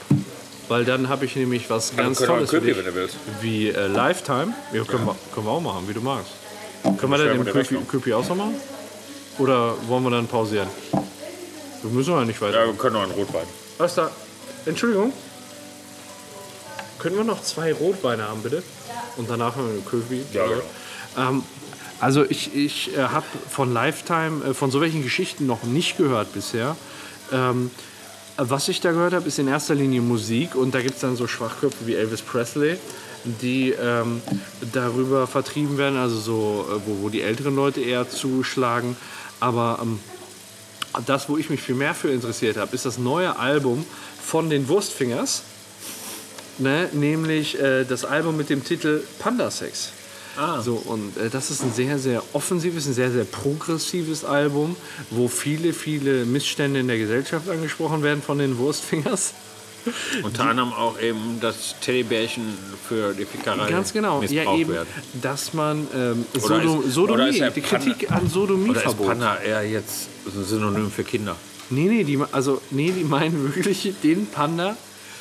weil 0.69 0.85
dann 0.85 1.09
habe 1.09 1.25
ich 1.25 1.37
nämlich 1.37 1.71
was 1.71 1.97
ganz 1.97 2.19
können 2.19 2.41
wir 2.41 2.47
Tolles 2.47 2.51
für 2.51 2.57
einen 2.57 2.67
Köpi, 2.67 2.75
dich. 2.75 2.85
wenn 2.87 2.95
du 2.95 3.01
willst. 3.01 3.17
Wie 3.41 3.69
äh, 3.71 3.87
Lifetime. 3.87 4.53
Ja, 4.73 4.85
können, 4.85 5.07
Wir, 5.07 5.17
können 5.35 5.47
wir 5.47 5.53
auch 5.53 5.61
machen, 5.61 5.89
wie 5.89 5.95
du 5.95 6.01
magst. 6.03 6.33
Können 6.83 7.11
wir 7.13 7.19
dann 7.19 7.45
den 7.45 7.53
Köpi. 7.53 7.77
Köpi 7.89 8.13
auch 8.13 8.29
noch 8.29 8.37
machen? 8.37 8.55
Oder 9.39 9.75
wollen 9.89 10.03
wir 10.05 10.11
dann 10.11 10.27
pausieren? 10.27 10.69
Wir 11.83 11.91
müssen 11.91 12.13
ja 12.13 12.25
nicht 12.25 12.41
weiter. 12.43 12.61
Ja, 12.61 12.67
wir 12.67 12.75
können 12.75 12.95
noch 12.95 13.03
einen 13.05 13.13
Rotwein. 13.13 13.47
Was 13.79 13.95
da? 13.95 14.11
Entschuldigung. 14.69 15.13
Können 16.99 17.17
wir 17.17 17.25
noch 17.25 17.43
zwei 17.43 17.73
Rotweine 17.73 18.25
haben, 18.29 18.43
bitte? 18.43 18.63
Und 19.17 19.31
danach 19.31 19.57
haben 19.57 19.67
wir 19.67 19.75
einen 19.75 19.85
Köpi. 19.85 20.23
Ja, 20.33 20.47
genau. 20.47 20.63
Ähm, 21.17 21.43
also 22.01 22.25
ich, 22.29 22.55
ich 22.55 22.97
äh, 22.97 23.03
habe 23.03 23.27
von 23.49 23.73
Lifetime, 23.73 24.45
äh, 24.45 24.55
von 24.55 24.71
so 24.71 24.81
welchen 24.81 25.03
Geschichten 25.03 25.47
noch 25.47 25.63
nicht 25.65 25.97
gehört 25.97 26.33
bisher. 26.33 26.77
Ähm, 27.33 27.71
was 28.37 28.69
ich 28.69 28.81
da 28.81 28.93
gehört 28.93 29.15
habe, 29.15 29.27
ist 29.27 29.39
in 29.39 29.49
erster 29.49 29.75
Linie 29.75 30.01
Musik 30.01 30.55
und 30.55 30.75
da 30.75 30.81
gibt 30.81 30.95
es 30.95 31.01
dann 31.01 31.17
so 31.17 31.27
Schwachköpfe 31.27 31.87
wie 31.87 31.95
Elvis 31.95 32.23
Presley, 32.23 32.79
die 33.25 33.71
ähm, 33.71 34.23
darüber 34.73 35.27
vertrieben 35.27 35.77
werden, 35.77 35.99
also 35.99 36.19
so, 36.19 36.67
äh, 36.69 36.81
wo, 36.87 37.03
wo 37.03 37.09
die 37.09 37.23
älteren 37.23 37.57
Leute 37.57 37.81
eher 37.81 38.09
zuschlagen. 38.09 38.97
Aber 39.41 39.81
ähm, 39.83 39.99
das, 41.07 41.29
wo 41.29 41.37
ich 41.37 41.51
mich 41.51 41.61
viel 41.61 41.75
mehr 41.75 41.95
für 41.95 42.11
interessiert 42.11 42.57
habe, 42.57 42.75
ist 42.75 42.87
das 42.87 42.99
neue 42.99 43.37
Album 43.39 43.85
von 44.29 44.51
den 44.51 44.69
Wurstfingers. 44.69 45.43
ne? 46.59 46.89
nämlich 46.93 47.59
äh, 47.59 47.85
das 47.85 48.05
Album 48.05 48.37
mit 48.37 48.51
dem 48.51 48.63
Titel 48.63 49.03
Panda 49.19 49.51
Sex. 49.51 49.93
Ah. 50.37 50.61
So, 50.61 50.75
und 50.75 51.17
äh, 51.17 51.31
das 51.31 51.51
ist 51.51 51.63
ein 51.63 51.73
sehr, 51.73 51.99
sehr 51.99 52.23
offensives, 52.35 52.87
ein 52.87 52.93
sehr, 52.95 53.11
sehr 53.11 53.25
progressives 53.25 54.25
Album, 54.25 54.77
wo 55.11 55.29
viele, 55.29 55.73
viele 55.73 56.27
Missstände 56.27 56.81
in 56.81 56.89
der 56.89 56.99
Gesellschaft 56.99 57.49
angesprochen 57.49 58.03
werden 58.03 58.23
von 58.23 58.39
den 58.39 58.59
Wurstfingers. 58.59 59.33
Unter 60.23 60.45
anderem 60.45 60.73
auch 60.75 61.01
eben 61.01 61.39
das 61.41 61.75
Teddybärchen 61.81 62.43
für 62.87 63.15
die 63.15 63.25
Fickerei 63.25 63.71
Ganz 63.71 63.93
genau. 63.95 64.23
Ja, 64.23 64.55
eben, 64.55 64.73
werden. 64.75 64.89
dass 65.23 65.55
man 65.55 65.87
ähm, 65.95 66.27
Sodom, 66.39 66.85
ist- 66.85 66.93
Sodomie, 66.95 67.33
die 67.33 67.61
Panda- 67.61 67.61
Kritik 67.95 68.11
an 68.13 68.31
Oder 68.69 68.85
ist. 68.85 68.99
Panda 68.99 69.39
eher 69.41 69.67
jetzt 69.67 70.09
ein 70.27 70.45
Synonym 70.45 70.91
für 70.91 71.05
Kinder? 71.05 71.35
Nee, 71.71 71.89
nee, 71.89 72.05
die, 72.05 72.19
also, 72.33 72.61
nee, 72.71 72.93
die 72.93 73.05
meinen 73.05 73.55
wirklich 73.55 73.93
den 74.03 74.27
Panda, 74.27 74.77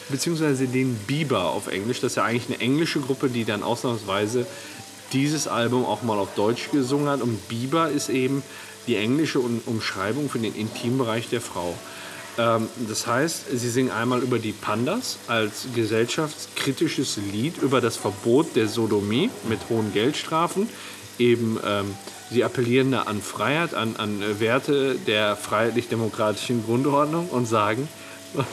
beziehungsweise 0.09 0.67
den 0.67 0.95
Biber 0.95 1.45
auf 1.45 1.67
Englisch. 1.67 1.99
Das 1.99 2.13
ist 2.13 2.15
ja 2.15 2.23
eigentlich 2.23 2.47
eine 2.47 2.59
englische 2.59 2.99
Gruppe, 2.99 3.29
die 3.29 3.45
dann 3.45 3.63
ausnahmsweise 3.63 4.45
dieses 5.13 5.47
Album 5.47 5.85
auch 5.85 6.03
mal 6.03 6.17
auf 6.17 6.35
Deutsch 6.35 6.69
gesungen 6.71 7.07
hat. 7.09 7.21
Und 7.21 7.47
Biber 7.47 7.89
ist 7.89 8.09
eben 8.09 8.43
die 8.87 8.95
englische 8.95 9.39
Um- 9.39 9.61
Umschreibung 9.65 10.29
für 10.29 10.39
den 10.39 10.55
Intimbereich 10.55 11.29
der 11.29 11.41
Frau. 11.41 11.75
Ähm, 12.37 12.67
das 12.87 13.07
heißt, 13.07 13.45
sie 13.53 13.69
singen 13.69 13.91
einmal 13.91 14.21
über 14.21 14.39
die 14.39 14.51
Pandas 14.51 15.17
als 15.27 15.67
gesellschaftskritisches 15.75 17.17
Lied 17.31 17.57
über 17.61 17.81
das 17.81 17.97
Verbot 17.97 18.55
der 18.55 18.67
Sodomie 18.67 19.29
mit 19.49 19.59
hohen 19.69 19.91
Geldstrafen. 19.93 20.69
Eben, 21.19 21.59
ähm, 21.65 21.95
sie 22.29 22.43
appellieren 22.43 22.91
da 22.91 23.03
an 23.03 23.21
Freiheit, 23.21 23.73
an, 23.73 23.95
an 23.97 24.39
Werte 24.39 24.95
der 24.95 25.35
freiheitlich-demokratischen 25.35 26.63
Grundordnung 26.65 27.29
und 27.29 27.45
sagen, 27.47 27.87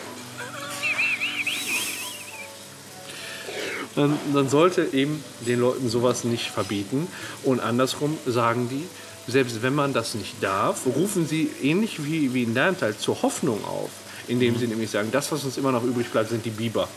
dann, 3.95 4.19
dann 4.33 4.49
sollte 4.49 4.89
eben 4.93 5.23
den 5.41 5.61
Leuten 5.61 5.89
sowas 5.89 6.25
nicht 6.25 6.51
verbieten. 6.51 7.07
Und 7.43 7.61
andersrum 7.61 8.17
sagen 8.27 8.69
die, 8.71 8.87
selbst 9.31 9.63
wenn 9.63 9.75
man 9.75 9.93
das 9.93 10.15
nicht 10.15 10.43
darf, 10.43 10.87
rufen 10.87 11.27
sie 11.27 11.51
ähnlich 11.63 12.05
wie, 12.05 12.35
wie 12.35 12.43
in 12.43 12.55
deinem 12.55 12.79
Teil 12.79 12.97
zur 12.97 13.23
Hoffnung 13.23 13.65
auf, 13.65 13.91
indem 14.29 14.59
sie 14.59 14.67
nämlich 14.67 14.91
sagen, 14.91 15.11
das, 15.11 15.33
was 15.33 15.45
uns 15.45 15.57
immer 15.57 15.73
noch 15.73 15.83
übrig 15.85 16.09
bleibt, 16.11 16.31
sind 16.31 16.45
die 16.45 16.51
Biber. 16.51 16.89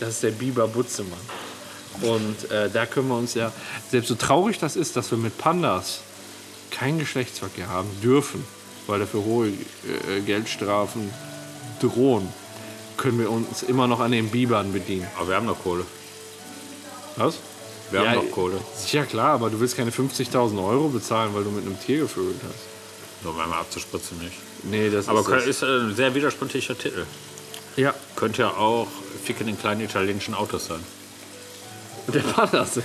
Das 0.00 0.10
ist 0.10 0.22
der 0.22 0.30
Biber 0.30 0.68
Butzemann. 0.68 1.18
Und 2.02 2.50
äh, 2.50 2.70
da 2.70 2.86
können 2.86 3.08
wir 3.08 3.16
uns 3.16 3.34
ja, 3.34 3.52
selbst 3.90 4.08
so 4.08 4.14
traurig 4.14 4.58
das 4.58 4.76
ist, 4.76 4.96
dass 4.96 5.10
wir 5.10 5.18
mit 5.18 5.36
Pandas 5.38 6.00
keinen 6.70 6.98
Geschlechtsverkehr 6.98 7.68
haben 7.68 7.88
dürfen, 8.02 8.44
weil 8.86 9.00
dafür 9.00 9.24
hohe 9.24 9.48
äh, 9.48 10.20
Geldstrafen 10.24 11.10
drohen, 11.80 12.28
können 12.96 13.18
wir 13.18 13.30
uns 13.30 13.62
immer 13.62 13.86
noch 13.86 14.00
an 14.00 14.12
den 14.12 14.28
Bibern 14.30 14.72
bedienen. 14.72 15.06
Aber 15.16 15.28
wir 15.28 15.36
haben 15.36 15.46
noch 15.46 15.62
Kohle. 15.62 15.84
Was? 17.16 17.38
Wir 17.90 18.00
haben 18.00 18.16
noch 18.16 18.30
Kohle. 18.30 18.58
Sicher 18.76 19.06
klar, 19.06 19.34
aber 19.34 19.50
du 19.50 19.60
willst 19.60 19.76
keine 19.76 19.90
50.000 19.90 20.62
Euro 20.64 20.88
bezahlen, 20.88 21.30
weil 21.34 21.44
du 21.44 21.50
mit 21.50 21.64
einem 21.64 21.78
Tier 21.80 22.00
gevögelt 22.00 22.40
hast. 22.42 23.24
Nur 23.24 23.34
um 23.34 23.40
einmal 23.40 23.60
abzuspritzen 23.60 24.18
nicht. 24.18 24.34
Nee, 24.64 24.90
das 24.90 25.08
Aber 25.08 25.20
ist 25.20 25.28
das. 25.30 25.46
ist 25.46 25.62
ein 25.62 25.94
sehr 25.94 26.14
widersprüchlicher 26.14 26.76
Titel. 26.76 27.06
Ja, 27.76 27.94
Könnte 28.16 28.42
ja 28.42 28.50
auch 28.50 28.88
Ficken 29.24 29.48
in 29.48 29.58
kleinen 29.58 29.80
italienischen 29.80 30.34
Autos 30.34 30.66
sein. 30.66 30.80
der 32.12 32.20
Pandas. 32.20 32.78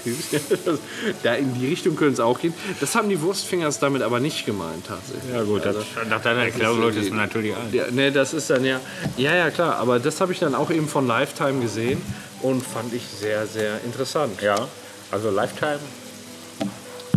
da 1.23 1.33
in 1.35 1.53
die 1.59 1.67
Richtung 1.67 1.95
können 1.95 2.13
es 2.13 2.19
auch 2.19 2.39
gehen. 2.39 2.53
Das 2.79 2.95
haben 2.95 3.09
die 3.09 3.21
Wurstfingers 3.21 3.79
damit 3.79 4.01
aber 4.01 4.19
nicht 4.19 4.45
gemeint 4.45 4.85
tatsächlich. 4.87 5.33
Ja 5.33 5.43
gut, 5.43 5.65
das, 5.65 5.75
nach 6.09 6.21
deiner 6.21 6.43
Erklärung 6.43 6.81
äh, 6.83 6.99
ist 6.99 7.09
mir 7.11 7.17
natürlich 7.17 7.55
ein. 7.55 7.73
Ja, 7.73 7.85
nee, 7.91 8.11
das 8.11 8.33
ist 8.33 8.49
dann 8.49 8.63
ja. 8.65 8.79
Ja, 9.17 9.35
ja, 9.35 9.49
klar. 9.49 9.77
Aber 9.77 9.99
das 9.99 10.19
habe 10.21 10.33
ich 10.33 10.39
dann 10.39 10.55
auch 10.55 10.69
eben 10.71 10.87
von 10.87 11.07
Lifetime 11.07 11.61
gesehen 11.61 12.01
und 12.41 12.65
fand 12.65 12.93
ich 12.93 13.03
sehr, 13.07 13.47
sehr 13.47 13.79
interessant. 13.85 14.41
Ja, 14.41 14.67
also 15.11 15.29
Lifetime, 15.29 15.79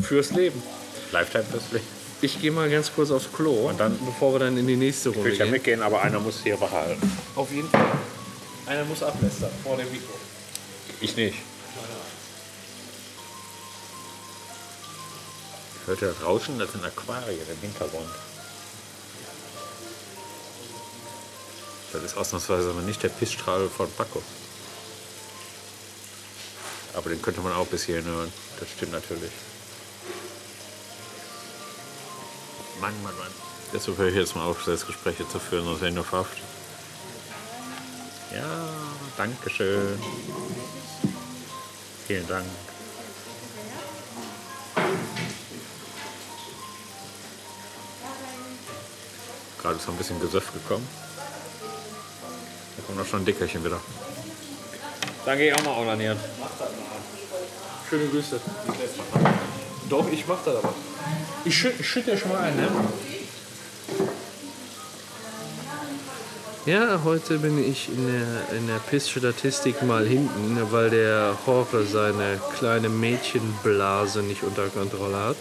Fürs 0.02 0.30
Leben. 0.32 0.62
Lifetime 1.12 1.44
fürs 1.50 1.72
Leben. 1.72 1.84
Ich 2.22 2.40
gehe 2.40 2.50
mal 2.50 2.68
ganz 2.70 2.90
kurz 2.94 3.10
aufs 3.10 3.28
Klo, 3.32 3.68
Und 3.68 3.78
dann- 3.80 3.98
bevor 4.04 4.32
wir 4.34 4.38
dann 4.40 4.56
in 4.56 4.66
die 4.66 4.76
nächste 4.76 5.10
Ich 5.10 5.16
Runde 5.16 5.30
will 5.30 5.36
ja 5.38 5.44
gehen. 5.44 5.52
mitgehen, 5.52 5.82
aber 5.82 6.02
einer 6.02 6.18
muss 6.20 6.40
hier 6.42 6.56
behalten. 6.56 7.10
Auf 7.34 7.52
jeden 7.52 7.68
Fall. 7.68 7.84
Einer 8.66 8.84
muss 8.84 9.02
ablästern 9.02 9.50
vor 9.62 9.76
dem 9.76 9.90
Mikro. 9.90 10.14
Ich 11.00 11.14
nicht. 11.16 11.36
Hört 15.87 16.02
ihr 16.02 16.09
das 16.09 16.23
Rauschen? 16.23 16.59
Das 16.59 16.73
sind 16.73 16.85
Aquarien 16.85 17.49
im 17.49 17.61
Hintergrund. 17.61 18.11
Das 21.93 22.02
ist 22.02 22.16
ausnahmsweise 22.16 22.71
aber 22.71 22.83
nicht 22.83 23.02
der 23.02 23.09
Pissstrahl 23.09 23.69
von 23.69 23.90
Paco. 23.93 24.23
Aber 26.95 27.11
den 27.11 27.23
könnte 27.23 27.40
man 27.40 27.52
auch 27.52 27.66
bis 27.66 27.85
hierhin 27.85 28.05
hören. 28.05 28.33
Das 28.59 28.69
stimmt 28.69 28.93
natürlich. 28.93 29.31
Mann, 32.81 32.95
Mann, 33.02 33.16
Mann. 33.16 33.33
Deshalb 33.73 33.99
höre 33.99 34.09
ich 34.09 34.14
jetzt 34.14 34.35
mal 34.35 34.45
auf, 34.45 34.64
Selbstgespräche 34.64 35.28
zu 35.28 35.38
führen, 35.38 35.64
sonst 35.64 35.81
wäre 35.81 35.90
ich 35.90 35.95
nur 35.95 36.05
verhaftet. 36.05 36.43
Ja, 38.35 38.69
danke 39.16 39.50
schön. 39.50 39.99
Vielen 42.07 42.26
Dank. 42.28 42.47
Gerade 49.66 49.78
ist 49.78 49.87
noch 49.88 49.94
ein 49.94 49.99
bisschen 49.99 50.20
Gesöff 50.20 50.52
gekommen. 50.52 50.87
Da 52.76 52.82
kommt 52.87 52.99
noch 52.99 53.04
schon 53.04 53.23
ein 53.23 53.25
Dickerchen 53.25 53.64
wieder. 53.64 53.80
Dann 55.25 55.38
gehe 55.38 55.49
ich 55.49 55.54
auch 55.54 55.64
mal 55.64 55.76
onanieren. 55.80 56.16
Schöne 57.90 58.06
Grüße. 58.06 58.40
Doch, 59.90 60.08
ich 60.12 60.25
mach 60.28 60.38
das 60.44 60.54
aber. 60.54 60.73
Ich 61.44 61.58
schütte 61.58 61.82
schütt 61.82 62.06
ja 62.06 62.16
schon 62.16 62.28
mal 62.28 62.42
ein, 62.42 62.54
ne? 62.54 62.68
Ja, 66.66 67.00
heute 67.02 67.38
bin 67.38 67.58
ich 67.58 67.88
in 67.88 68.06
der, 68.06 68.56
in 68.56 68.68
der 68.68 68.78
Pissstatistik 68.78 69.82
mal 69.82 70.06
hinten, 70.06 70.61
weil 70.70 70.90
der 70.90 71.37
Jorge 71.44 71.85
seine 71.85 72.40
kleine 72.56 72.88
Mädchenblase 72.88 74.23
nicht 74.23 74.44
unter 74.44 74.68
Kontrolle 74.68 75.16
hat. 75.16 75.37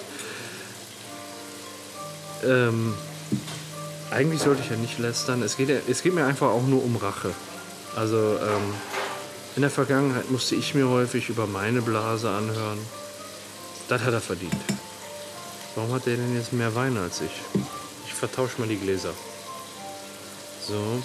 Ähm, 2.44 2.96
eigentlich 4.16 4.42
sollte 4.42 4.62
ich 4.64 4.70
ja 4.70 4.78
nicht 4.78 4.98
lästern. 5.00 5.42
Es 5.44 5.58
geht, 5.58 5.70
ja- 5.70 5.80
es 5.88 6.02
geht 6.02 6.14
mir 6.14 6.26
einfach 6.26 6.48
auch 6.48 6.64
nur 6.64 6.84
um 6.84 6.96
Rache. 6.96 7.32
Also 7.96 8.18
ähm, 8.42 8.74
in 9.56 9.62
der 9.62 9.72
Vergangenheit 9.72 10.30
musste 10.32 10.56
ich 10.56 10.74
mir 10.74 10.88
häufig 10.90 11.30
über 11.30 11.48
meine 11.48 11.82
Blase 11.82 12.30
anhören. 12.30 12.80
Das 13.88 14.02
hat 14.02 14.14
er 14.14 14.22
verdient. 14.22 14.54
Warum 15.76 15.94
hat 15.94 16.08
er 16.08 16.16
denn 16.16 16.36
jetzt 16.36 16.54
mehr 16.54 16.74
Wein 16.76 16.98
als 16.98 17.22
ich? 17.22 17.32
Ich 18.08 18.14
vertausche 18.14 18.60
mal 18.60 18.68
die 18.68 18.78
Gläser. 18.78 19.14
So. 20.68 21.02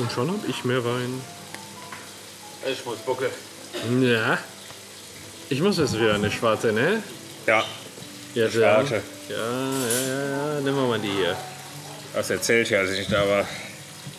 Und 0.00 0.10
schon 0.12 0.28
hab 0.30 0.48
ich 0.48 0.64
mehr 0.64 0.84
Wein. 0.84 1.20
Ich 2.70 2.84
muss 2.84 2.98
buckeln. 2.98 3.30
Ja. 4.00 4.38
Ich 5.50 5.60
muss 5.60 5.76
jetzt 5.78 5.94
wieder 5.94 6.14
eine 6.14 6.30
schwarze, 6.30 6.72
ne? 6.72 7.02
Ja, 7.46 7.62
Ja, 8.34 8.48
Schwarze. 8.50 9.02
Ja, 9.28 9.36
ja, 9.36 10.06
ja, 10.08 10.54
ja. 10.54 10.60
Nehmen 10.60 10.76
wir 10.76 10.86
mal 10.88 10.98
die 10.98 11.10
hier. 11.10 11.36
Das 12.14 12.30
erzählt 12.30 12.70
ja, 12.70 12.80
als 12.80 12.90
ich 12.90 12.98
nicht 13.00 13.12
da 13.12 13.26
war. 13.28 13.46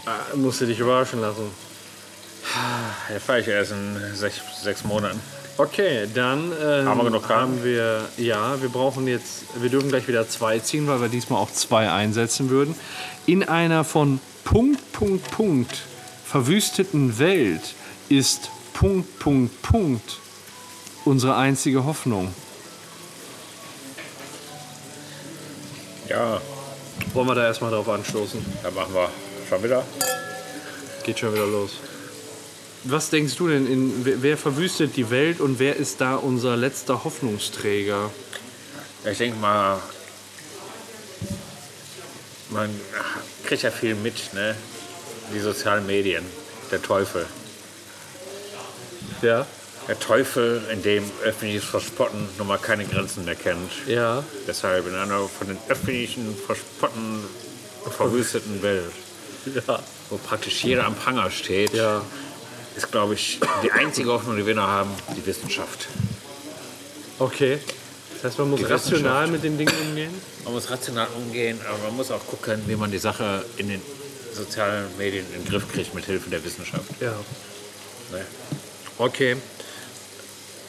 Ah, 0.06 0.36
musst 0.36 0.62
du 0.62 0.66
dich 0.66 0.80
überraschen 0.80 1.22
lassen. 1.22 1.50
Ja, 3.12 3.20
fahre 3.20 3.40
ich 3.40 3.48
erst 3.48 3.72
in 3.72 3.98
sechs, 4.16 4.42
sechs 4.62 4.84
Monaten. 4.84 5.20
Okay, 5.58 6.08
dann 6.14 6.52
ähm, 6.62 6.88
Haben 6.88 6.98
wir 7.00 7.04
genug 7.06 7.28
Karten? 7.28 7.42
haben 7.42 7.64
wir, 7.64 8.02
ja, 8.18 8.60
wir 8.62 8.70
brauchen 8.70 9.08
jetzt, 9.08 9.44
wir 9.56 9.70
dürfen 9.70 9.90
gleich 9.90 10.08
wieder 10.08 10.28
zwei 10.28 10.60
ziehen, 10.60 10.88
weil 10.88 11.00
wir 11.00 11.10
diesmal 11.10 11.40
auch 11.40 11.52
zwei 11.52 11.92
einsetzen 11.92 12.50
würden. 12.50 12.76
In 13.28 13.48
einer 13.48 13.84
von 13.84 14.20
Punkt, 14.44 14.92
Punkt, 14.92 15.30
Punkt 15.32 15.78
verwüsteten 16.26 17.20
Welt 17.20 17.62
ist 18.10 18.50
Punkt, 18.74 19.20
Punkt, 19.20 19.62
Punkt 19.62 20.18
unsere 21.06 21.36
einzige 21.36 21.86
Hoffnung. 21.86 22.34
Ja, 26.10 26.42
Wollen 27.14 27.28
wir 27.28 27.36
da 27.36 27.46
erstmal 27.46 27.72
drauf 27.72 27.88
anstoßen? 27.90 28.44
dann 28.64 28.74
machen 28.74 28.94
wir 28.94 29.10
schon 29.50 29.64
wieder. 29.64 29.84
Geht 31.04 31.20
schon 31.20 31.34
wieder 31.34 31.46
los. 31.48 31.72
Was 32.86 33.10
denkst 33.10 33.36
du 33.36 33.48
denn, 33.48 33.66
in, 33.68 34.06
wer- 34.06 34.22
wer 34.22 34.38
verwüstet 34.38 34.96
die 34.96 35.10
Welt 35.10 35.40
und 35.40 35.60
wer 35.60 35.76
ist 35.76 36.02
da 36.02 36.16
unser 36.16 36.58
letzter 36.58 37.04
Hoffnungsträger? 37.04 38.10
Ich 39.10 39.18
denke 39.18 39.38
mal, 39.38 39.80
man 42.50 42.70
kriegt 43.46 43.64
ja 43.64 43.72
viel 43.72 43.96
mit, 43.96 44.34
ne? 44.34 44.56
Die 45.34 45.40
sozialen 45.40 45.86
Medien, 45.86 46.24
der 46.72 46.82
Teufel. 46.82 47.26
Ja. 49.22 49.46
Der 49.88 50.00
Teufel, 50.00 50.62
in 50.72 50.82
dem 50.82 51.04
öffentliches 51.24 51.66
Verspotten 51.66 52.28
nun 52.38 52.48
mal 52.48 52.58
keine 52.58 52.86
Grenzen 52.86 53.26
mehr 53.26 53.36
kennt. 53.36 53.70
Ja. 53.88 54.24
Deshalb 54.48 54.88
in 54.88 54.96
einer 54.96 55.28
von 55.28 55.48
den 55.48 55.58
öffentlichen 55.68 56.36
Verspotten 56.38 57.20
verwüsteten 57.92 58.62
Welt 58.62 58.92
Ja. 59.68 59.80
wo 60.10 60.16
praktisch 60.18 60.64
jeder 60.64 60.86
am 60.86 60.96
Pranger 60.96 61.30
steht, 61.30 61.74
Ja. 61.74 62.02
ist, 62.78 62.92
glaube 62.92 63.16
ich, 63.16 63.40
die 63.62 63.72
einzige 63.74 64.10
Hoffnung, 64.12 64.38
die 64.38 64.46
wir 64.46 64.56
noch 64.56 64.68
haben, 64.68 64.90
die 65.18 65.26
Wissenschaft. 65.26 65.88
Okay. 67.20 67.60
Das 68.16 68.24
heißt, 68.32 68.40
man 68.40 68.52
muss 68.52 68.70
rational 68.70 69.28
mit 69.28 69.44
den 69.44 69.58
Dingen 69.58 69.74
umgehen? 69.90 70.14
Man 70.46 70.54
muss 70.54 70.70
rational 70.72 71.08
umgehen, 71.18 71.60
aber 71.68 71.78
man 71.88 71.98
muss 71.98 72.10
auch 72.10 72.26
gucken, 72.26 72.62
wie 72.68 72.78
man 72.78 72.90
die 72.90 72.98
Sache 73.00 73.44
in 73.58 73.68
den 73.68 73.82
sozialen 74.34 74.86
Medien 74.98 75.26
in 75.36 75.44
den 75.44 75.50
Griff 75.52 75.70
kriegt 75.72 75.94
mit 75.94 76.06
Hilfe 76.06 76.30
der 76.30 76.44
Wissenschaft. 76.46 76.86
Ja. 77.02 77.12
Ne? 78.12 78.26
Okay. 78.98 79.36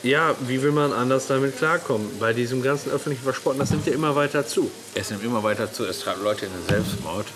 Ja, 0.05 0.37
wie 0.47 0.63
will 0.63 0.71
man 0.73 0.93
anders 0.93 1.27
damit 1.29 1.57
klarkommen? 1.57 2.19
Bei 2.21 2.33
diesem 2.35 2.63
ganzen 2.63 2.93
öffentlichen 2.93 3.25
Verspotten, 3.25 3.59
das 3.59 3.71
nimmt 3.71 3.87
ja 3.87 3.93
immer 3.95 4.15
weiter 4.15 4.47
zu. 4.47 4.71
Es 4.95 5.11
nimmt 5.11 5.25
immer 5.25 5.43
weiter 5.43 5.73
zu, 5.73 5.85
es 5.87 6.01
treibt 6.01 6.23
Leute 6.23 6.45
in 6.47 6.53
den 6.53 6.67
Selbstmord 6.69 7.27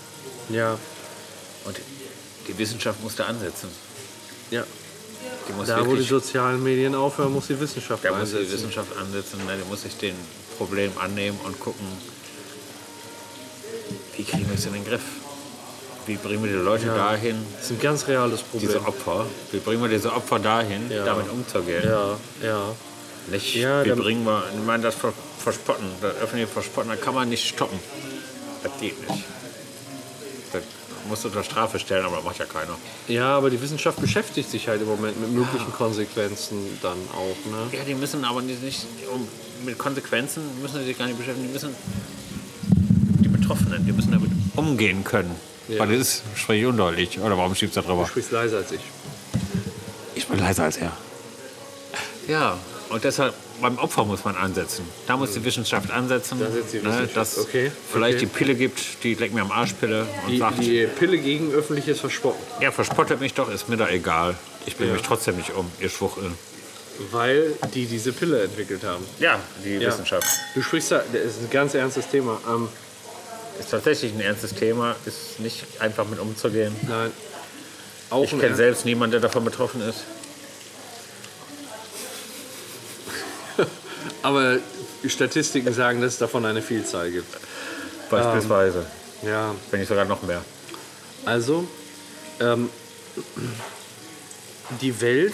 Ja. 0.49 0.77
und 1.65 1.75
die 2.47 2.57
Wissenschaft 2.57 3.01
muss 3.03 3.15
da 3.15 3.25
ansetzen. 3.25 3.69
Ja. 4.51 4.63
Da, 5.65 5.85
wo 5.85 5.95
die 5.95 6.03
sozialen 6.03 6.61
Medien 6.63 6.93
aufhören, 6.93 7.33
muss 7.33 7.47
die 7.47 7.59
Wissenschaft 7.59 8.05
da 8.05 8.15
muss 8.15 8.29
die. 8.31 8.51
Wissenschaft 8.51 8.95
ansetzen, 8.97 9.39
die 9.39 9.67
muss 9.69 9.81
sich 9.81 9.97
den 9.97 10.13
Problem 10.59 10.91
annehmen 10.99 11.39
und 11.43 11.59
gucken, 11.59 11.85
wie 14.15 14.23
kriegen 14.23 14.47
wir 14.47 14.55
es 14.55 14.65
in 14.67 14.73
den 14.73 14.85
Griff? 14.85 15.01
Wie 16.09 16.15
bringen 16.15 16.43
wir 16.43 16.49
die 16.51 16.57
Leute 16.57 16.87
dahin, 16.87 17.35
Das 17.55 17.65
ist 17.65 17.71
ein 17.71 17.79
ganz 17.79 18.07
reales 18.07 18.41
Problem. 18.41 18.67
diese 18.67 18.81
Opfer, 18.83 19.27
wie 19.51 19.59
bringen 19.59 19.79
wir 19.83 19.89
diese 19.89 20.11
Opfer 20.11 20.39
dahin, 20.39 20.89
Ja. 20.89 21.05
damit 21.05 21.29
umzugehen? 21.29 21.83
ja, 21.85 22.17
ja. 22.41 22.61
Nicht, 23.29 23.53
Ja, 23.55 23.85
wie 23.85 23.91
bringen 23.91 24.25
wir, 24.25 24.43
ich 24.57 24.65
meine, 24.65 24.81
das 24.81 24.95
Ver- 24.95 25.13
Verspotten, 25.37 25.85
das 26.01 26.15
öffentliche 26.15 26.47
Verspotten, 26.47 26.89
das 26.89 26.99
kann 26.99 27.13
man 27.13 27.29
nicht 27.29 27.47
stoppen. 27.47 27.79
Das 28.63 28.71
geht 28.81 28.99
nicht. 29.07 29.23
Das 30.51 30.63
musst 31.07 31.25
du 31.25 31.27
unter 31.27 31.43
Strafe 31.43 31.77
stellen, 31.77 32.03
aber 32.05 32.15
das 32.15 32.25
macht 32.25 32.39
ja 32.39 32.45
keiner. 32.45 32.75
Ja, 33.07 33.37
aber 33.37 33.51
die 33.51 33.61
Wissenschaft 33.61 34.01
beschäftigt 34.01 34.49
sich 34.49 34.67
halt 34.67 34.81
im 34.81 34.87
Moment 34.87 35.21
mit 35.21 35.29
möglichen 35.31 35.71
Konsequenzen 35.73 36.57
dann 36.81 36.97
auch. 37.13 37.51
Ne? 37.51 37.77
Ja, 37.77 37.83
die 37.83 37.93
müssen 37.93 38.25
aber 38.25 38.41
nicht, 38.41 38.63
nicht 38.63 38.87
um, 39.13 39.27
mit 39.63 39.77
Konsequenzen 39.77 40.41
müssen 40.59 40.79
sie 40.79 40.85
sich 40.85 40.97
gar 40.97 41.05
nicht 41.05 41.19
beschäftigen. 41.19 41.45
Die 41.47 41.53
müssen 41.53 41.75
die 43.21 43.29
Betroffenen, 43.29 43.85
die 43.85 43.91
müssen 43.91 44.11
damit 44.11 44.31
umgehen 44.55 45.03
können. 45.03 45.35
Ja. 45.69 45.79
Weil 45.79 45.97
das 45.97 46.07
ist 46.07 46.23
spreche 46.35 46.61
ich 46.61 46.65
undeutlich. 46.67 47.19
Oder 47.19 47.37
warum 47.37 47.55
schiebst 47.55 47.75
du 47.77 47.81
da 47.81 47.87
Du 47.87 47.93
drüber? 47.93 48.07
sprichst 48.07 48.31
leiser 48.31 48.57
als 48.57 48.71
ich. 48.71 48.81
Ich 50.15 50.27
bin 50.27 50.39
leiser 50.39 50.63
als 50.63 50.77
er. 50.77 50.91
Ja, 52.27 52.57
und 52.89 53.03
deshalb 53.03 53.33
beim 53.61 53.77
Opfer 53.77 54.05
muss 54.05 54.23
man 54.23 54.35
ansetzen. 54.35 54.83
Da 55.07 55.17
muss 55.17 55.33
die 55.33 55.43
Wissenschaft 55.43 55.91
ansetzen. 55.91 56.39
Da 56.39 56.49
setzt 56.49 56.73
die 56.73 56.77
ne, 56.77 56.85
Wissenschaft. 56.85 57.17
dass 57.17 57.37
Okay, 57.39 57.71
vielleicht 57.91 58.17
okay. 58.17 58.25
die 58.25 58.31
Pille 58.37 58.55
gibt, 58.55 59.03
die 59.03 59.13
leckt 59.15 59.33
mir 59.33 59.41
am 59.41 59.51
Arschpille 59.51 60.07
und 60.25 60.31
Die, 60.31 60.37
sagt, 60.37 60.59
die 60.61 60.87
Pille 60.97 61.17
gegen 61.17 61.51
öffentliches 61.51 61.99
Verspotten. 61.99 62.41
ja, 62.61 62.71
verspottet 62.71 63.19
mich 63.19 63.33
doch, 63.33 63.49
ist 63.51 63.67
mir 63.69 63.77
doch 63.77 63.89
egal. 63.89 64.35
Ich 64.65 64.75
bringe 64.75 64.89
Ja. 64.89 64.95
mich 64.95 65.03
trotzdem 65.05 65.37
nicht 65.37 65.51
um, 65.55 65.69
ihr 65.79 65.89
Schwuchtel. 65.89 66.31
Weil 67.11 67.53
die 67.73 67.85
diese 67.85 68.11
Pille 68.11 68.43
entwickelt 68.43 68.83
haben. 68.83 69.03
Ja, 69.19 69.39
die 69.63 69.75
Ja. 69.75 69.87
Wissenschaft. 69.89 70.27
Du 70.55 70.61
sprichst 70.61 70.91
da, 70.91 71.01
das 71.13 71.21
ist 71.23 71.41
ein 71.41 71.49
ganz 71.49 71.73
ernstes 71.73 72.07
Thema. 72.09 72.39
Ähm, 72.47 72.67
Ist 73.59 73.71
tatsächlich 73.71 74.13
ein 74.13 74.21
ernstes 74.21 74.53
Thema, 74.55 74.95
ist 75.05 75.39
nicht 75.39 75.63
einfach 75.79 76.07
mit 76.07 76.19
umzugehen. 76.19 76.75
nein. 76.87 77.11
Auch 78.11 78.23
Ich 78.23 78.31
kenne 78.39 78.55
selbst 78.55 78.85
niemanden, 78.85 79.11
der 79.11 79.19
davon 79.21 79.43
betroffen 79.45 79.81
ist. 79.87 79.99
Aber 84.23 84.57
Statistiken 85.05 85.71
sagen, 85.73 86.01
dass 86.01 86.13
es 86.13 86.19
davon 86.19 86.45
eine 86.45 86.61
Vielzahl 86.61 87.11
gibt. 87.11 87.27
Beispielsweise. 88.09 88.85
Ja, 89.21 89.53
Wenn 89.69 89.81
nicht 89.81 89.89
sogar 89.89 90.05
noch 90.05 90.23
mehr. 90.23 90.41
also 91.25 91.67
ähm, 92.39 92.69
die 94.81 94.99
Welt, 95.01 95.33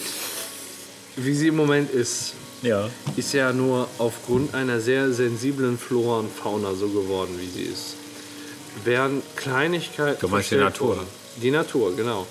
wie 1.16 1.34
sie 1.36 1.48
im 1.50 1.56
Moment 1.56 1.92
ist, 1.92 2.34
Ja. 2.62 2.90
ist 3.16 3.32
ja 3.34 3.54
nur 3.54 3.88
aufgrund 4.00 4.54
einer 4.56 4.80
sehr 4.82 5.12
sensiblen 5.14 5.78
Flora 5.78 6.20
und 6.20 6.32
Fauna 6.36 6.74
so 6.74 6.90
geworden, 6.90 7.38
wie 7.40 7.48
sie 7.50 7.64
ist. 7.72 7.96
Wären 8.84 9.22
Kleinigkeiten. 9.36 10.20
Du 10.20 10.28
meinst 10.28 10.52
die 10.52 10.56
Natur? 10.56 10.88
worden- 10.98 11.08
Die 11.42 11.52
Natur, 11.52 11.96
genau. 11.96 12.28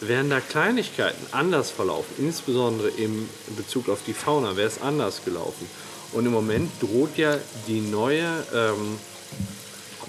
Wären 0.00 0.30
da 0.30 0.40
Kleinigkeiten 0.40 1.26
anders 1.32 1.70
verlaufen, 1.70 2.14
insbesondere 2.18 2.88
im 2.88 3.28
Bezug 3.56 3.88
auf 3.88 3.98
die 4.06 4.12
Fauna, 4.14 4.56
wäre 4.56 4.68
es 4.68 4.80
anders 4.80 5.22
gelaufen. 5.24 5.68
Und 6.12 6.24
im 6.24 6.32
Moment 6.32 6.70
droht 6.80 7.16
ja 7.18 7.36
die 7.66 7.80
neue 7.80 8.22
ähm, 8.54 8.98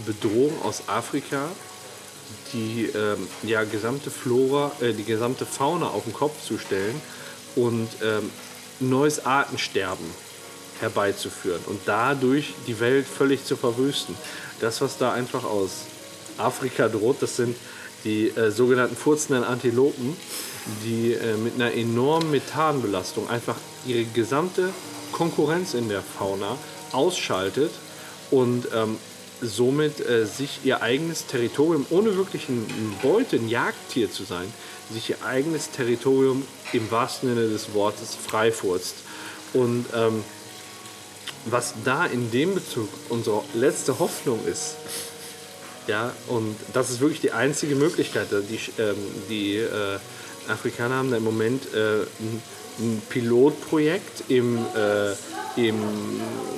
Bedrohung 0.05 0.61
aus 0.63 0.83
Afrika, 0.87 1.49
die 2.53 2.85
ähm, 2.95 3.27
ja, 3.43 3.63
gesamte 3.63 4.11
Flora, 4.11 4.71
äh, 4.79 4.93
die 4.93 5.03
gesamte 5.03 5.45
Fauna 5.45 5.87
auf 5.87 6.03
den 6.03 6.13
Kopf 6.13 6.43
zu 6.45 6.57
stellen 6.59 7.01
und 7.55 7.89
ähm, 8.03 8.29
neues 8.79 9.25
Artensterben 9.25 10.05
herbeizuführen 10.79 11.61
und 11.65 11.81
dadurch 11.85 12.53
die 12.67 12.79
Welt 12.79 13.05
völlig 13.07 13.43
zu 13.43 13.57
verwüsten. 13.57 14.15
Das, 14.59 14.81
was 14.81 14.97
da 14.97 15.13
einfach 15.13 15.43
aus 15.43 15.85
Afrika 16.37 16.87
droht, 16.87 17.17
das 17.21 17.35
sind 17.35 17.55
die 18.03 18.29
äh, 18.29 18.51
sogenannten 18.51 18.95
furzenden 18.95 19.43
Antilopen, 19.43 20.15
die 20.83 21.13
äh, 21.13 21.37
mit 21.37 21.55
einer 21.55 21.73
enormen 21.73 22.31
Methanbelastung 22.31 23.29
einfach 23.29 23.55
ihre 23.85 24.05
gesamte 24.05 24.69
Konkurrenz 25.11 25.73
in 25.73 25.89
der 25.89 26.01
Fauna 26.01 26.57
ausschaltet 26.91 27.71
und 28.31 28.67
ähm, 28.73 28.97
somit 29.41 30.05
äh, 30.07 30.25
sich 30.25 30.59
ihr 30.63 30.81
eigenes 30.81 31.25
Territorium, 31.25 31.85
ohne 31.89 32.15
wirklich 32.15 32.49
ein, 32.49 32.65
Beute, 33.01 33.37
ein 33.37 33.49
Jagdtier 33.49 34.11
zu 34.11 34.23
sein, 34.23 34.51
sich 34.91 35.09
ihr 35.09 35.23
eigenes 35.25 35.71
Territorium 35.71 36.45
im 36.73 36.89
wahrsten 36.91 37.29
Sinne 37.29 37.47
des 37.47 37.73
Wortes 37.73 38.15
freifurzt. 38.15 38.95
Und 39.53 39.85
ähm, 39.95 40.23
was 41.51 41.73
da 41.83 42.05
in 42.05 42.31
dem 42.31 42.55
Bezug 42.55 42.89
unsere 43.09 43.43
letzte 43.53 43.99
Hoffnung 43.99 44.39
ist, 44.45 44.75
ja, 45.87 46.13
und 46.27 46.55
das 46.73 46.91
ist 46.91 46.99
wirklich 46.99 47.19
die 47.19 47.31
einzige 47.31 47.73
Möglichkeit. 47.73 48.27
Die, 48.31 48.81
ähm, 48.81 48.95
die 49.27 49.55
äh, 49.55 49.97
Afrikaner 50.47 50.95
haben 50.95 51.09
da 51.09 51.17
im 51.17 51.23
Moment 51.23 51.73
äh, 51.73 52.01
ein, 52.01 52.41
ein 52.79 53.01
Pilotprojekt 53.09 54.23
im, 54.27 54.57
äh, 54.75 55.13
im, 55.55 55.77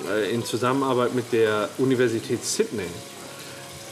äh, 0.10 0.34
in 0.34 0.44
Zusammenarbeit 0.44 1.16
mit 1.16 1.32
der 1.32 1.70
Universität 1.78 2.44
Sydney 2.44 2.84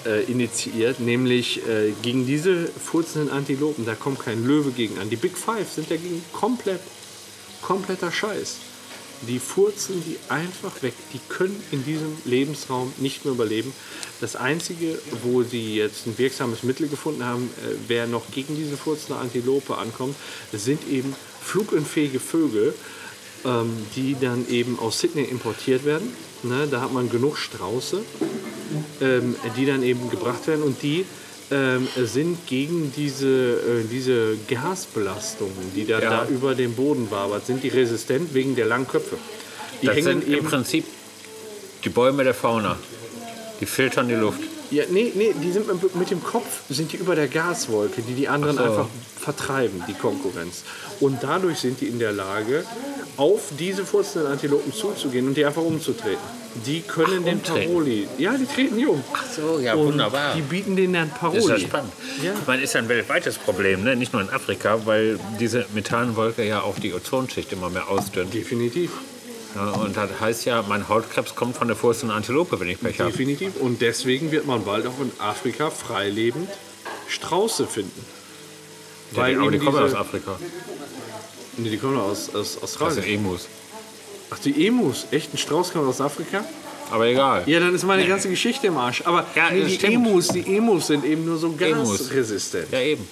äh, 0.06 0.24
initiiert, 0.24 1.00
nämlich 1.00 1.66
äh, 1.68 1.94
gegen 2.02 2.26
diese 2.26 2.68
furzenden 2.68 3.32
Antilopen, 3.32 3.86
da 3.86 3.96
kommt 3.96 4.20
kein 4.20 4.46
Löwe 4.46 4.72
gegen 4.72 5.00
an. 5.00 5.10
Die 5.10 5.16
Big 5.16 5.38
Five 5.38 5.72
sind 5.72 5.90
dagegen 5.90 6.24
komplett, 6.34 6.82
kompletter 7.62 8.12
Scheiß. 8.12 8.58
Die 9.28 9.40
furzen 9.40 10.02
die 10.06 10.18
einfach 10.30 10.82
weg. 10.82 10.94
Die 11.14 11.20
können 11.28 11.62
in 11.72 11.84
diesem 11.84 12.18
Lebensraum 12.26 12.94
nicht 12.98 13.26
mehr 13.26 13.34
überleben. 13.34 13.74
Das 14.22 14.36
Einzige, 14.36 14.98
wo 15.24 15.44
sie 15.44 15.76
jetzt 15.76 16.08
ein 16.08 16.18
wirksames 16.18 16.64
Mittel 16.64 16.88
gefunden 16.88 17.24
haben, 17.26 17.50
äh, 17.58 17.76
wer 17.88 18.08
noch 18.08 18.32
gegen 18.32 18.56
diese 18.56 18.78
furzende 18.78 19.20
Antilope 19.20 19.78
ankommt, 19.78 20.16
sind 20.54 20.88
eben 20.88 21.14
flugunfähige 21.42 22.20
Vögel, 22.20 22.74
ähm, 23.46 23.72
die 23.96 24.16
dann 24.20 24.48
eben 24.50 24.80
aus 24.80 25.00
Sydney 25.00 25.24
importiert 25.24 25.86
werden. 25.86 26.14
Ne, 26.44 26.68
da 26.72 26.80
hat 26.80 26.94
man 26.94 27.10
genug 27.10 27.38
Strauße, 27.38 28.02
ähm, 29.02 29.36
die 29.58 29.66
dann 29.66 29.84
eben 29.84 30.10
gebracht 30.10 30.48
werden 30.48 30.64
und 30.64 30.82
die 30.82 31.06
ähm, 31.52 31.88
sind 31.98 32.46
gegen 32.48 32.92
diese, 32.96 33.28
äh, 33.28 33.84
diese 33.92 34.38
Gasbelastung, 34.48 35.52
die 35.76 35.86
dann 35.86 36.02
Ja. 36.02 36.10
da 36.26 36.28
über 36.30 36.54
den 36.56 36.74
Boden 36.74 37.10
wabert, 37.10 37.46
sind 37.46 37.64
die 37.64 37.70
resistent 37.70 38.34
wegen 38.34 38.56
der 38.56 38.66
langen 38.68 38.88
Köpfe. 38.88 39.18
Die 39.82 39.88
Das 39.88 39.96
hängen 39.96 40.22
sind 40.22 40.28
im. 40.34 40.46
Prinzip 40.46 40.86
die 41.84 41.90
Bäume 41.90 42.24
der 42.24 42.34
Fauna. 42.34 42.78
Die 43.60 43.66
filtern 43.66 44.08
die 44.08 44.16
Luft. 44.16 44.42
Ja, 44.72 44.84
nee, 44.90 45.12
nee, 45.16 45.34
die 45.42 45.52
sind 45.52 45.68
mit, 45.68 45.96
mit 45.96 46.12
dem 46.12 46.24
Kopf 46.24 46.62
sind 46.70 46.92
die 46.92 46.98
über 46.98 47.16
der 47.16 47.28
Gaswolke, 47.28 48.02
die 48.02 48.14
die 48.14 48.28
anderen 48.28 48.58
Ach 48.60 48.64
so. 48.64 48.70
einfach 48.70 48.88
vertreiben, 49.20 49.84
die 49.88 49.94
Konkurrenz. 49.94 50.64
Und 51.00 51.24
dadurch 51.24 51.60
sind 51.60 51.82
die 51.82 51.88
in 51.88 51.98
der 52.00 52.12
Lage, 52.12 52.64
auf 53.18 53.50
diese 53.58 53.86
furzenden 53.86 54.32
Antilopen 54.32 54.72
zuzugehen 54.72 55.28
und 55.28 55.36
die 55.36 55.46
einfach 55.46 55.62
umzutreten. 55.62 56.40
Die 56.66 56.82
können 56.82 57.26
den 57.26 57.36
umtreten. 57.36 57.68
Paroli. 57.68 58.08
Ja, 58.18 58.38
die 58.38 58.46
treten 58.46 58.78
die 58.78 58.86
um. 58.86 59.04
Ach 59.14 59.26
so, 59.30 59.60
ja, 59.60 59.74
Und 59.74 59.88
wunderbar. 59.88 60.36
Die 60.36 60.42
bieten 60.42 60.76
denen 60.76 60.94
dann 60.94 61.10
Paroli. 61.10 61.38
Das 61.42 61.46
ist 61.46 61.52
ja 61.52 61.68
spannend. 61.68 61.92
Ja. 62.24 62.34
Ich 62.34 62.48
meine, 62.48 62.62
ist 62.64 62.74
ja 62.74 62.80
ein 62.80 62.90
weltweites 62.90 63.38
Problem, 63.38 63.84
ne? 63.84 63.96
nicht 63.96 64.14
nur 64.14 64.22
in 64.22 64.30
Afrika, 64.30 64.80
weil 64.86 65.20
diese 65.40 65.66
Methanwolke 65.74 66.46
ja 66.46 66.62
auch 66.62 66.80
die 66.80 66.94
Ozonschicht 66.94 67.52
immer 67.52 67.70
mehr 67.70 67.90
ausdünnt. 67.90 68.34
Definitiv. 68.34 68.92
Und 69.56 69.98
das 69.98 70.10
heißt 70.20 70.46
ja, 70.46 70.64
mein 70.68 70.88
Hautkrebs 70.88 71.36
kommt 71.36 71.58
von 71.58 71.68
der 71.68 71.76
furzenden 71.76 72.16
Antilope, 72.16 72.60
wenn 72.60 72.70
ich 72.70 72.80
Pech 72.80 73.00
habe. 73.00 73.12
Definitiv. 73.12 73.54
Und 73.60 73.82
deswegen 73.82 74.32
wird 74.32 74.46
man 74.46 74.64
bald 74.64 74.86
auch 74.86 75.00
in 75.02 75.12
Afrika 75.20 75.72
freilebend 75.72 76.50
Strauße 77.08 77.66
finden. 77.66 78.06
Ja, 79.16 79.28
die, 79.28 79.36
aber 79.38 79.50
die 79.52 79.58
kommen 79.58 79.82
aus 79.84 79.96
Afrika. 79.96 80.38
Nee, 81.58 81.70
die 81.72 81.78
kommen 81.78 81.98
aus, 81.98 82.30
aus 82.36 82.54
Das 82.56 82.64
Australien. 82.64 82.96
sind 83.04 83.06
Emus. 83.12 83.48
Ach, 84.30 84.38
die 84.40 84.68
Emus. 84.68 85.08
Echt? 85.10 85.34
Ein 85.34 85.38
Strauß 85.40 85.72
kommt 85.74 85.88
aus 85.88 86.00
Afrika? 86.00 86.46
Aber 86.92 87.06
egal. 87.08 87.44
Ja, 87.48 87.60
dann 87.60 87.74
ist 87.74 87.84
meine 87.86 88.06
ganze 88.08 88.30
Geschichte 88.30 88.68
im 88.68 88.78
Arsch. 88.78 89.02
Aber 89.06 89.26
Ja, 89.36 89.50
nee, 89.52 89.62
das 89.62 89.70
die 89.70 89.76
stimmt. 89.78 89.94
Emus, 89.96 90.28
die 90.30 90.56
Emus 90.58 90.88
sind 90.88 91.04
eben 91.06 91.26
nur 91.26 91.38
so 91.38 91.52
gasresistent. 91.54 92.68
Ja, 92.72 92.80
eben. 92.82 93.08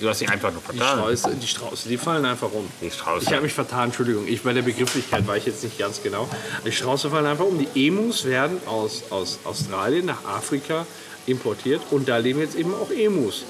Du 0.00 0.08
hast 0.08 0.18
sie 0.18 0.28
einfach 0.28 0.52
nur 0.52 0.60
Die 0.60 0.78
vertan. 0.78 0.98
Strauße, 0.98 1.36
die 1.36 1.46
Strauße, 1.46 1.88
die 1.88 1.96
fallen 1.96 2.24
einfach 2.24 2.52
um. 2.52 2.68
Die 2.80 2.90
Strauße. 2.90 3.24
Ich 3.24 3.32
habe 3.32 3.42
mich 3.42 3.52
vertan, 3.52 3.86
Entschuldigung. 3.86 4.26
Ich 4.26 4.42
bei 4.42 4.52
der 4.52 4.62
Begrifflichkeit 4.62 5.26
war 5.26 5.36
ich 5.36 5.46
jetzt 5.46 5.62
nicht 5.62 5.78
ganz 5.78 6.02
genau. 6.02 6.28
Die 6.66 6.72
Strauße 6.72 7.10
fallen 7.10 7.26
einfach 7.26 7.44
um. 7.44 7.58
Die 7.58 7.86
Emus 7.86 8.24
werden 8.24 8.58
aus, 8.66 9.04
aus 9.10 9.38
Australien 9.44 10.06
nach 10.06 10.24
Afrika 10.24 10.86
importiert 11.26 11.80
und 11.90 12.08
da 12.08 12.18
leben 12.18 12.40
jetzt 12.40 12.56
eben 12.56 12.74
auch 12.74 12.90
Emus. 12.90 13.44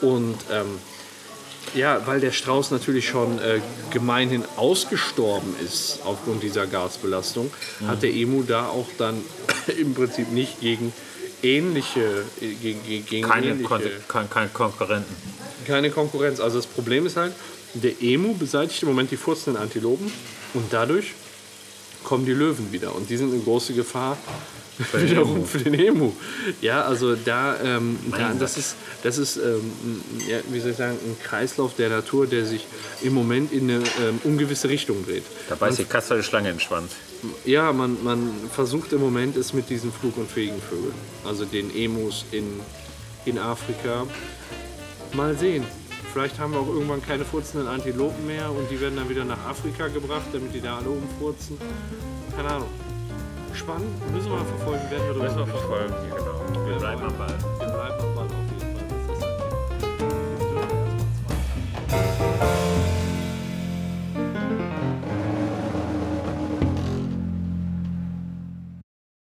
Und 0.00 0.36
ähm, 0.50 0.78
ja, 1.74 2.06
weil 2.06 2.20
der 2.20 2.32
Strauß 2.32 2.70
natürlich 2.70 3.08
schon 3.08 3.38
äh, 3.38 3.60
gemeinhin 3.90 4.44
ausgestorben 4.56 5.54
ist 5.64 6.00
aufgrund 6.04 6.42
dieser 6.42 6.66
Gasbelastung, 6.66 7.50
hat 7.86 8.02
der 8.02 8.12
Emu 8.12 8.42
da 8.42 8.68
auch 8.68 8.88
dann 8.98 9.22
im 9.78 9.94
Prinzip 9.94 10.32
nicht 10.32 10.60
gegen 10.60 10.92
ähnliche, 11.42 12.24
äh, 12.40 12.54
gegen, 12.54 13.06
gegen 13.06 13.28
Keine, 13.28 13.48
ähnliche 13.48 13.68
Kon 13.68 13.82
kein, 14.08 14.30
kein 14.30 14.52
Konkurrenten. 14.52 15.14
keine 15.66 15.90
Konkurrenz. 15.90 16.40
Also 16.40 16.58
das 16.58 16.66
Problem 16.66 17.06
ist 17.06 17.16
halt, 17.16 17.32
der 17.74 17.92
Emu 18.02 18.34
beseitigt 18.34 18.82
im 18.82 18.88
Moment 18.88 19.10
die 19.10 19.16
furzenden 19.16 19.62
Antilopen 19.62 20.10
und 20.54 20.72
dadurch 20.72 21.12
kommen 22.04 22.24
die 22.26 22.32
Löwen 22.32 22.72
wieder 22.72 22.94
und 22.94 23.10
die 23.10 23.16
sind 23.16 23.32
eine 23.32 23.42
große 23.42 23.74
Gefahr 23.74 24.16
wiederum 24.94 25.44
für 25.46 25.58
den 25.58 25.74
Emu. 25.74 26.12
Ja, 26.60 26.82
also 26.84 27.14
da, 27.16 27.56
ähm, 27.62 27.98
da 28.10 28.32
das 28.38 28.56
ist, 28.56 28.76
das 29.02 29.18
ist 29.18 29.36
ähm, 29.36 29.42
ein- 29.84 30.28
ja, 30.28 30.38
wie 30.50 30.60
soll 30.60 30.70
ich 30.72 30.76
sagen, 30.76 30.96
ein 31.04 31.16
Kreislauf 31.22 31.74
der 31.76 31.88
Natur, 31.90 32.26
der 32.26 32.46
sich 32.46 32.66
im 33.02 33.14
Moment 33.14 33.52
in 33.52 33.70
eine 33.70 33.78
ähm, 34.02 34.20
ungewisse 34.24 34.68
Richtung 34.68 35.04
dreht. 35.04 35.24
Da 35.48 35.54
beißt 35.54 35.78
die 35.78 35.84
Katze 35.84 36.16
die 36.16 36.22
Schlange 36.22 36.58
Schwanz. 36.60 36.92
Ja, 37.44 37.72
man, 37.72 38.02
man 38.02 38.30
versucht 38.52 38.92
im 38.92 39.00
Moment 39.00 39.36
es 39.36 39.52
mit 39.52 39.68
diesen 39.68 39.92
flugunfähigen 39.92 40.60
Vögeln, 40.60 40.94
also 41.24 41.44
den 41.44 41.74
Emus 41.76 42.24
in, 42.32 42.60
in 43.26 43.38
Afrika. 43.38 44.06
Mal 45.12 45.36
sehen. 45.36 45.64
Vielleicht 46.12 46.38
haben 46.40 46.54
wir 46.54 46.60
auch 46.60 46.66
irgendwann 46.68 47.02
keine 47.04 47.24
furzenden 47.24 47.68
Antilopen 47.68 48.26
mehr 48.26 48.50
und 48.50 48.68
die 48.70 48.80
werden 48.80 48.96
dann 48.96 49.08
wieder 49.08 49.24
nach 49.24 49.38
Afrika 49.46 49.86
gebracht, 49.88 50.26
damit 50.32 50.52
die 50.54 50.60
da 50.60 50.78
alle 50.78 50.88
umfurzen. 50.88 51.56
Keine 52.36 52.48
Ahnung. 52.48 52.68
Spannend, 53.54 54.12
müssen 54.12 54.30
wir 54.30 54.36
mal 54.36 54.44
verfolgen, 54.44 54.90
werden 54.90 55.06
wir 55.06 55.14
darüber 55.14 55.44
berichten. 55.44 55.50
verfolgen. 55.50 55.94
Genau. 56.08 56.66
Wir 56.66 56.78
bleiben 56.78 57.02
am 57.02 57.18
Ball. 57.18 57.59